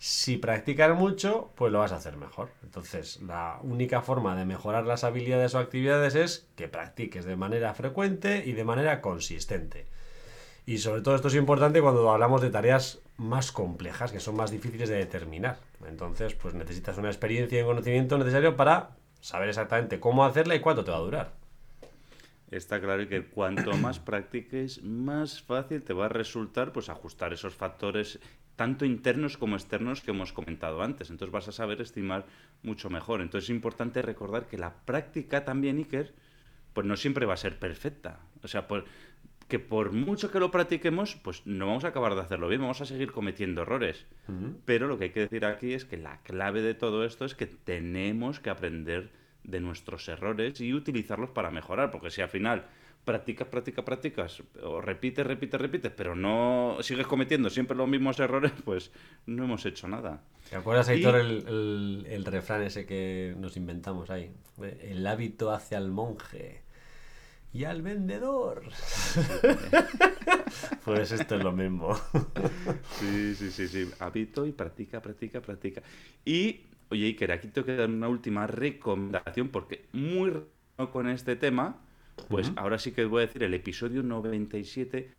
Si 0.00 0.36
practicas 0.36 0.96
mucho, 0.96 1.50
pues 1.56 1.72
lo 1.72 1.80
vas 1.80 1.90
a 1.90 1.96
hacer 1.96 2.16
mejor. 2.16 2.50
Entonces, 2.62 3.20
la 3.20 3.58
única 3.62 4.00
forma 4.00 4.36
de 4.36 4.44
mejorar 4.44 4.86
las 4.86 5.02
habilidades 5.02 5.54
o 5.54 5.58
actividades 5.58 6.14
es 6.14 6.48
que 6.54 6.68
practiques 6.68 7.24
de 7.24 7.34
manera 7.34 7.74
frecuente 7.74 8.44
y 8.46 8.52
de 8.52 8.64
manera 8.64 9.00
consistente. 9.00 9.86
Y 10.68 10.76
sobre 10.76 11.00
todo 11.00 11.14
esto 11.14 11.28
es 11.28 11.34
importante 11.34 11.80
cuando 11.80 12.10
hablamos 12.10 12.42
de 12.42 12.50
tareas 12.50 13.00
más 13.16 13.52
complejas, 13.52 14.12
que 14.12 14.20
son 14.20 14.36
más 14.36 14.50
difíciles 14.50 14.90
de 14.90 14.96
determinar. 14.96 15.58
Entonces, 15.88 16.34
pues 16.34 16.52
necesitas 16.52 16.98
una 16.98 17.08
experiencia 17.08 17.58
y 17.58 17.62
un 17.62 17.68
conocimiento 17.68 18.18
necesario 18.18 18.54
para 18.54 18.90
saber 19.22 19.48
exactamente 19.48 19.98
cómo 19.98 20.26
hacerla 20.26 20.54
y 20.56 20.60
cuánto 20.60 20.84
te 20.84 20.90
va 20.90 20.98
a 20.98 21.00
durar. 21.00 21.32
Está 22.50 22.82
claro 22.82 23.08
que 23.08 23.24
cuanto 23.24 23.74
más 23.78 23.98
practiques, 24.10 24.82
más 24.82 25.40
fácil 25.40 25.82
te 25.82 25.94
va 25.94 26.04
a 26.04 26.10
resultar 26.10 26.70
pues 26.74 26.90
ajustar 26.90 27.32
esos 27.32 27.54
factores 27.54 28.20
tanto 28.54 28.84
internos 28.84 29.38
como 29.38 29.56
externos 29.56 30.02
que 30.02 30.10
hemos 30.10 30.34
comentado 30.34 30.82
antes. 30.82 31.08
Entonces 31.08 31.32
vas 31.32 31.48
a 31.48 31.52
saber 31.52 31.80
estimar 31.80 32.26
mucho 32.62 32.90
mejor. 32.90 33.22
Entonces 33.22 33.48
es 33.48 33.56
importante 33.56 34.02
recordar 34.02 34.44
que 34.44 34.58
la 34.58 34.74
práctica 34.84 35.46
también, 35.46 35.78
Iker, 35.78 36.12
pues 36.74 36.86
no 36.86 36.94
siempre 36.98 37.24
va 37.24 37.32
a 37.32 37.38
ser 37.38 37.58
perfecta. 37.58 38.20
O 38.42 38.48
sea, 38.48 38.68
por- 38.68 38.84
que 39.48 39.58
por 39.58 39.92
mucho 39.92 40.30
que 40.30 40.40
lo 40.40 40.50
practiquemos, 40.50 41.16
pues 41.16 41.42
no 41.46 41.66
vamos 41.66 41.84
a 41.84 41.88
acabar 41.88 42.14
de 42.14 42.20
hacerlo 42.20 42.48
bien, 42.48 42.60
vamos 42.60 42.80
a 42.82 42.86
seguir 42.86 43.12
cometiendo 43.12 43.62
errores. 43.62 44.06
Pero 44.66 44.86
lo 44.86 44.98
que 44.98 45.04
hay 45.04 45.10
que 45.10 45.20
decir 45.20 45.46
aquí 45.46 45.72
es 45.72 45.86
que 45.86 45.96
la 45.96 46.18
clave 46.22 46.60
de 46.60 46.74
todo 46.74 47.04
esto 47.04 47.24
es 47.24 47.34
que 47.34 47.46
tenemos 47.46 48.40
que 48.40 48.50
aprender 48.50 49.10
de 49.44 49.60
nuestros 49.60 50.06
errores 50.08 50.60
y 50.60 50.74
utilizarlos 50.74 51.30
para 51.30 51.50
mejorar, 51.50 51.90
porque 51.90 52.10
si 52.10 52.20
al 52.20 52.28
final 52.28 52.66
practicas, 53.06 53.48
practicas, 53.48 53.84
practicas, 53.86 54.42
o 54.62 54.82
repites, 54.82 55.26
repites, 55.26 55.58
repites, 55.58 55.92
pero 55.96 56.14
no 56.14 56.76
sigues 56.82 57.06
cometiendo 57.06 57.48
siempre 57.48 57.74
los 57.74 57.88
mismos 57.88 58.20
errores, 58.20 58.52
pues 58.66 58.92
no 59.24 59.44
hemos 59.44 59.64
hecho 59.64 59.88
nada. 59.88 60.20
¿Te 60.50 60.56
acuerdas, 60.56 60.90
Aitor, 60.90 61.16
el, 61.16 61.48
el, 61.48 62.06
el 62.06 62.24
refrán 62.26 62.62
ese 62.64 62.84
que 62.84 63.34
nos 63.38 63.56
inventamos 63.56 64.10
ahí? 64.10 64.30
El 64.82 65.06
hábito 65.06 65.52
hace 65.52 65.74
al 65.74 65.90
monje 65.90 66.67
y 67.52 67.64
al 67.64 67.82
vendedor. 67.82 68.62
pues 70.84 71.12
esto 71.12 71.36
es 71.36 71.44
lo 71.44 71.52
mismo. 71.52 71.94
sí, 72.98 73.34
sí, 73.34 73.50
sí, 73.50 73.68
sí. 73.68 73.90
Hábito 73.98 74.46
y 74.46 74.52
practica, 74.52 75.00
practica, 75.00 75.40
practica. 75.40 75.82
Y, 76.24 76.60
oye, 76.90 77.06
Iker, 77.06 77.32
aquí 77.32 77.48
tengo 77.48 77.66
que 77.66 77.76
dar 77.76 77.88
una 77.88 78.08
última 78.08 78.46
recomendación 78.46 79.48
porque 79.48 79.86
muy 79.92 80.32
con 80.92 81.08
este 81.08 81.36
tema, 81.36 81.80
pues 82.28 82.52
ahora 82.56 82.78
sí 82.78 82.92
que 82.92 83.04
voy 83.04 83.22
a 83.22 83.26
decir 83.26 83.42
el 83.42 83.54
episodio 83.54 84.02
97 84.02 85.18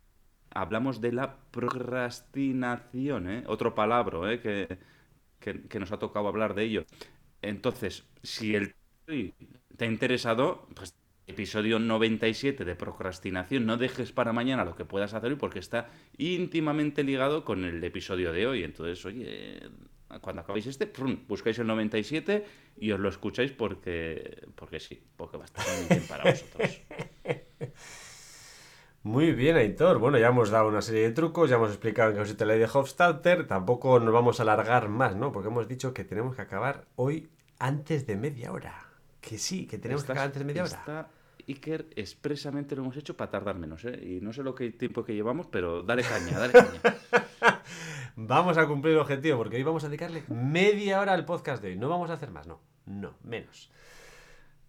hablamos 0.50 1.00
de 1.00 1.12
la 1.12 1.36
procrastinación, 1.50 3.30
¿eh? 3.30 3.44
otro 3.46 3.74
palabra 3.74 4.32
¿eh? 4.32 4.40
que, 4.40 4.78
que, 5.38 5.62
que, 5.62 5.78
nos 5.78 5.92
ha 5.92 5.98
tocado 5.98 6.28
hablar 6.28 6.54
de 6.54 6.64
ello. 6.64 6.84
Entonces, 7.42 8.04
si 8.22 8.54
el 8.54 8.74
te 9.76 9.84
ha 9.84 9.88
interesado, 9.88 10.68
pues 10.74 10.94
episodio 11.30 11.78
97 11.78 12.64
de 12.64 12.76
procrastinación, 12.76 13.66
no 13.66 13.76
dejes 13.76 14.12
para 14.12 14.32
mañana 14.32 14.64
lo 14.64 14.76
que 14.76 14.84
puedas 14.84 15.14
hacer 15.14 15.30
hoy 15.30 15.36
porque 15.36 15.58
está 15.58 15.88
íntimamente 16.18 17.02
ligado 17.02 17.44
con 17.44 17.64
el 17.64 17.82
episodio 17.82 18.32
de 18.32 18.46
hoy. 18.46 18.64
Entonces, 18.64 19.04
oye, 19.06 19.60
cuando 20.20 20.42
acabéis 20.42 20.66
este, 20.66 20.90
buscáis 21.28 21.58
el 21.58 21.66
97 21.66 22.44
y 22.78 22.90
os 22.92 23.00
lo 23.00 23.08
escucháis 23.08 23.52
porque, 23.52 24.46
porque 24.54 24.80
sí, 24.80 25.02
porque 25.16 25.36
va 25.36 25.44
a 25.44 25.46
estar 25.46 25.64
muy 25.78 25.86
bien 25.88 26.02
para 26.08 26.30
vosotros. 26.30 26.80
Muy 29.02 29.32
bien, 29.32 29.56
Aitor. 29.56 29.98
Bueno, 29.98 30.18
ya 30.18 30.26
hemos 30.26 30.50
dado 30.50 30.68
una 30.68 30.82
serie 30.82 31.04
de 31.04 31.12
trucos, 31.12 31.48
ya 31.48 31.56
hemos 31.56 31.70
explicado 31.70 32.10
en 32.10 32.16
qué 32.16 32.18
consiste 32.18 32.44
la 32.44 32.52
ley 32.52 32.60
de 32.60 32.68
Hofstadter. 32.70 33.46
Tampoco 33.46 33.98
nos 33.98 34.12
vamos 34.12 34.40
a 34.40 34.42
alargar 34.42 34.90
más, 34.90 35.16
¿no? 35.16 35.32
Porque 35.32 35.48
hemos 35.48 35.68
dicho 35.68 35.94
que 35.94 36.04
tenemos 36.04 36.36
que 36.36 36.42
acabar 36.42 36.84
hoy 36.96 37.30
antes 37.58 38.06
de 38.06 38.16
media 38.16 38.52
hora. 38.52 38.74
Que 39.22 39.38
sí, 39.38 39.66
que 39.66 39.78
tenemos 39.78 40.04
que 40.04 40.12
acabar 40.12 40.26
antes 40.26 40.40
de 40.40 40.44
media 40.44 40.64
hora. 40.64 41.08
Iker 41.48 41.88
expresamente 41.96 42.76
lo 42.76 42.82
hemos 42.82 42.96
hecho 42.96 43.16
para 43.16 43.30
tardar 43.30 43.56
menos, 43.56 43.84
¿eh? 43.84 44.00
Y 44.02 44.20
no 44.20 44.32
sé 44.32 44.42
lo 44.42 44.54
que 44.54 44.70
tiempo 44.70 45.04
que 45.04 45.14
llevamos, 45.14 45.46
pero 45.46 45.82
dale 45.82 46.02
caña, 46.02 46.38
dale 46.38 46.52
caña. 46.52 47.60
vamos 48.16 48.58
a 48.58 48.66
cumplir 48.66 48.94
el 48.94 49.00
objetivo, 49.00 49.38
porque 49.38 49.56
hoy 49.56 49.62
vamos 49.62 49.84
a 49.84 49.88
dedicarle 49.88 50.24
media 50.28 51.00
hora 51.00 51.14
al 51.14 51.24
podcast 51.24 51.62
de 51.62 51.70
hoy. 51.70 51.76
No 51.76 51.88
vamos 51.88 52.10
a 52.10 52.14
hacer 52.14 52.30
más, 52.30 52.46
no. 52.46 52.60
No, 52.86 53.14
menos. 53.22 53.70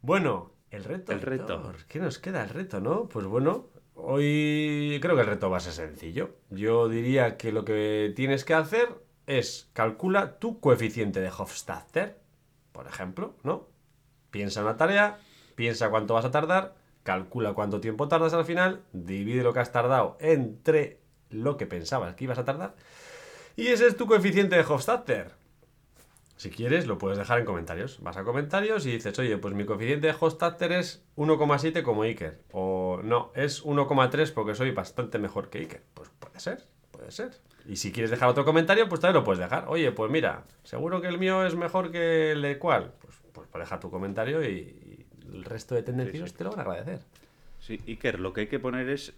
Bueno, 0.02 0.54
el 0.70 0.84
reto. 0.84 1.12
El 1.12 1.22
reto. 1.22 1.74
¿Qué 1.88 2.00
nos 2.00 2.20
queda 2.20 2.44
el 2.44 2.50
reto, 2.50 2.80
no? 2.80 3.08
Pues 3.10 3.26
bueno, 3.26 3.70
hoy 3.96 5.00
creo 5.02 5.16
que 5.16 5.22
el 5.22 5.28
reto 5.28 5.50
va 5.50 5.58
a 5.58 5.62
ser 5.62 5.74
sencillo. 5.74 6.36
Yo 6.50 6.90
diría 6.90 7.38
que 7.38 7.52
lo 7.52 7.66
que 7.66 8.14
tienes 8.16 8.46
que 8.46 8.54
hacer 8.54 8.90
es 9.28 9.70
calcula 9.74 10.40
tu 10.40 10.60
coeficiente 10.60 11.22
de 11.22 11.30
Hofstadter, 11.30 12.20
por 12.72 12.88
ejemplo, 12.88 13.36
¿no? 13.44 13.68
Piensa 14.30 14.62
una 14.62 14.78
tarea, 14.78 15.20
piensa 15.56 15.90
cuánto 15.90 16.14
vas 16.14 16.26
a 16.26 16.32
tardar, 16.32 16.76
calcula 17.04 17.54
cuánto 17.54 17.82
tiempo 17.82 18.08
tardas 18.08 18.34
al 18.34 18.46
final, 18.46 18.82
divide 18.94 19.44
lo 19.44 19.54
que 19.54 19.60
has 19.60 19.72
tardado 19.72 20.18
entre 20.20 21.00
lo 21.30 21.58
que 21.58 21.68
pensabas 21.68 22.16
que 22.16 22.26
ibas 22.26 22.38
a 22.38 22.46
tardar, 22.46 22.76
y 23.56 23.68
ese 23.68 23.88
es 23.88 23.98
tu 23.98 24.08
coeficiente 24.08 24.56
de 24.56 24.64
Hofstadter. 24.64 25.32
Si 26.42 26.50
quieres, 26.50 26.88
lo 26.88 26.98
puedes 26.98 27.20
dejar 27.20 27.38
en 27.38 27.46
comentarios. 27.46 28.00
Vas 28.02 28.18
a 28.18 28.24
comentarios 28.24 28.88
y 28.88 28.94
dices, 28.94 29.20
oye, 29.20 29.38
pues 29.38 29.54
mi 29.54 29.64
coeficiente 29.66 30.08
de 30.08 30.16
Hofstadter 30.20 30.72
es 30.72 31.04
1,7 31.16 31.84
como 31.84 32.02
Iker. 32.02 32.42
O 32.52 33.00
no, 33.04 33.32
es 33.36 33.64
1,3 33.64 34.34
porque 34.34 34.56
soy 34.56 34.72
bastante 34.72 35.20
mejor 35.20 35.52
que 35.52 35.60
Iker. 35.60 35.84
Pues 35.94 36.10
puede 36.20 36.40
ser, 36.40 36.64
puede 36.90 37.12
ser. 37.12 37.40
Y 37.68 37.76
si 37.76 37.92
quieres 37.92 38.10
dejar 38.10 38.28
otro 38.28 38.44
comentario, 38.44 38.90
pues 38.90 39.00
también 39.00 39.22
lo 39.22 39.24
puedes 39.24 39.40
dejar. 39.40 39.66
Oye, 39.68 39.92
pues 39.92 40.10
mira, 40.10 40.46
seguro 40.64 41.00
que 41.00 41.10
el 41.10 41.20
mío 41.20 41.46
es 41.46 41.54
mejor 41.54 41.92
que 41.92 42.32
el 42.32 42.42
de 42.42 42.58
cuál. 42.58 42.94
Pues, 43.00 43.22
pues 43.34 43.48
dejar 43.54 43.80
tu 43.80 43.92
comentario 43.92 44.44
y, 44.44 44.81
el 45.34 45.44
resto 45.44 45.76
de 45.76 45.84
tendencias 45.84 46.30
sí, 46.30 46.36
te 46.38 46.44
lo 46.44 46.52
van 46.52 46.60
a 46.60 46.63
agradecer. 46.63 47.00
Sí, 47.60 47.80
Iker, 47.88 48.20
lo 48.20 48.34
que 48.34 48.41
hay 48.41 48.48
que 48.48 48.60
poner 48.60 48.89
es. 48.89 49.13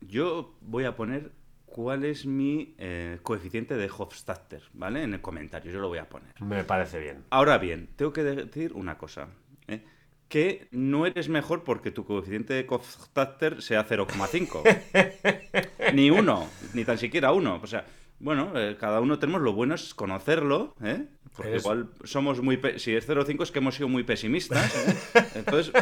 Yo 0.00 0.54
voy 0.60 0.84
a 0.84 0.96
poner 0.96 1.30
cuál 1.74 2.04
es 2.04 2.26
mi 2.26 2.74
eh, 2.78 3.18
coeficiente 3.22 3.76
de 3.76 3.90
Hofstadter, 3.96 4.62
¿vale? 4.74 5.02
En 5.02 5.14
el 5.14 5.20
comentario, 5.20 5.72
yo 5.72 5.80
lo 5.80 5.88
voy 5.88 5.98
a 5.98 6.08
poner. 6.08 6.30
Me 6.40 6.62
parece 6.62 7.00
bien. 7.00 7.24
Ahora 7.30 7.58
bien, 7.58 7.88
tengo 7.96 8.12
que 8.12 8.22
decir 8.22 8.74
una 8.74 8.98
cosa. 8.98 9.28
¿eh? 9.66 9.82
Que 10.28 10.68
no 10.70 11.06
eres 11.06 11.28
mejor 11.28 11.64
porque 11.64 11.90
tu 11.90 12.04
coeficiente 12.04 12.54
de 12.54 12.64
Hofstadter 12.68 13.60
sea 13.62 13.86
0,5. 13.86 15.64
ni 15.94 16.10
uno, 16.10 16.46
ni 16.74 16.84
tan 16.84 16.98
siquiera 16.98 17.32
uno. 17.32 17.60
O 17.62 17.66
sea, 17.66 17.84
bueno, 18.18 18.52
eh, 18.58 18.76
cada 18.78 19.00
uno 19.00 19.18
tenemos 19.18 19.42
lo 19.42 19.52
bueno 19.52 19.74
es 19.74 19.94
conocerlo, 19.94 20.74
¿eh? 20.82 21.06
Porque 21.36 21.56
igual 21.56 21.90
somos 22.04 22.40
muy... 22.40 22.60
Si 22.78 22.94
es 22.94 23.08
0,5 23.08 23.42
es 23.42 23.50
que 23.50 23.58
hemos 23.58 23.74
sido 23.74 23.88
muy 23.88 24.04
pesimistas. 24.04 24.74
¿eh? 25.16 25.24
Entonces, 25.34 25.72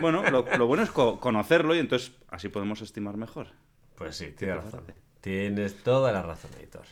bueno, 0.00 0.28
lo, 0.30 0.44
lo, 0.56 0.66
bueno 0.66 0.82
es 0.82 0.90
co 0.90 1.20
conocerlo 1.20 1.74
y 1.74 1.78
entonces 1.78 2.12
así 2.28 2.48
podemos 2.48 2.82
estimar 2.82 3.16
mejor. 3.16 3.48
Pues 3.94 4.16
sí, 4.16 4.32
tienes 4.36 4.56
razón. 4.56 4.84
Tienes 5.20 5.82
toda 5.82 6.12
la 6.12 6.22
razón, 6.22 6.50
editor. 6.58 6.84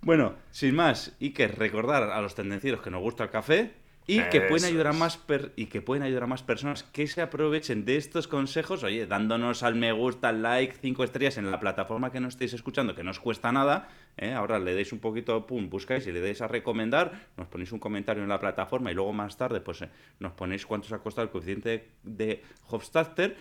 Bueno, 0.00 0.34
sin 0.50 0.74
más, 0.74 1.16
Iker, 1.20 1.58
recordar 1.58 2.10
a 2.10 2.20
los 2.20 2.34
tendencieros 2.34 2.82
que 2.82 2.90
nos 2.90 3.00
gusta 3.00 3.24
el 3.24 3.30
café 3.30 3.74
y 4.06 4.20
que 4.24 4.42
pueden 4.42 4.66
ayudar 4.66 4.88
a 4.88 4.92
más 4.92 5.18
y 5.56 5.66
que 5.66 5.80
pueden 5.80 6.02
ayudar 6.02 6.24
a 6.24 6.26
más 6.26 6.42
personas 6.42 6.82
que 6.82 7.06
se 7.06 7.22
aprovechen 7.22 7.84
de 7.84 7.96
estos 7.96 8.28
consejos, 8.28 8.84
oye, 8.84 9.06
dándonos 9.06 9.62
al 9.62 9.76
me 9.76 9.92
gusta, 9.92 10.28
al 10.28 10.42
like, 10.42 10.76
cinco 10.80 11.04
estrellas 11.04 11.38
en 11.38 11.50
la 11.50 11.58
plataforma 11.58 12.12
que 12.12 12.20
nos 12.20 12.34
estéis 12.34 12.52
escuchando, 12.52 12.94
que 12.94 13.02
no 13.02 13.12
os 13.12 13.20
cuesta 13.20 13.50
nada, 13.50 13.88
¿eh? 14.16 14.32
ahora 14.32 14.58
le 14.58 14.74
deis 14.74 14.92
un 14.92 14.98
poquito, 14.98 15.46
pum, 15.46 15.70
buscáis 15.70 16.06
y 16.06 16.12
le 16.12 16.20
deis 16.20 16.42
a 16.42 16.48
recomendar, 16.48 17.28
nos 17.36 17.48
ponéis 17.48 17.72
un 17.72 17.78
comentario 17.78 18.22
en 18.22 18.28
la 18.28 18.38
plataforma 18.38 18.90
y 18.90 18.94
luego 18.94 19.12
más 19.12 19.36
tarde 19.36 19.60
pues 19.60 19.82
eh, 19.82 19.88
nos 20.18 20.32
ponéis 20.32 20.66
cuánto 20.66 20.86
os 20.86 20.92
ha 20.92 20.98
costado 20.98 21.24
el 21.24 21.30
coeficiente 21.30 21.88
de 22.02 22.42
Hofstadter, 22.68 23.36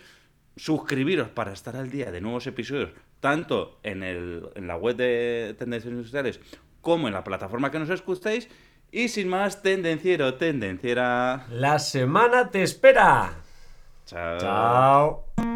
suscribiros 0.56 1.30
para 1.30 1.52
estar 1.52 1.76
al 1.76 1.90
día 1.90 2.12
de 2.12 2.22
nuevos 2.22 2.48
episodios, 2.48 2.92
tanto 3.20 3.80
en, 3.84 4.04
el, 4.04 4.50
en 4.56 4.68
la 4.68 4.78
web 4.78 4.96
de 4.96 5.56
Tendencias 5.58 5.92
Industriales 5.92 6.40
como 6.80 7.08
en 7.08 7.14
la 7.14 7.24
plataforma 7.24 7.72
que 7.72 7.80
nos 7.80 7.90
escuchéis. 7.90 8.50
Y 8.96 9.10
sin 9.10 9.28
más, 9.28 9.64
tendenciero, 9.64 10.36
tendenciera. 10.36 11.48
La 11.50 11.80
semana 11.80 12.52
te 12.52 12.62
espera. 12.62 13.34
Chao. 14.06 14.38
Chao. 14.38 15.53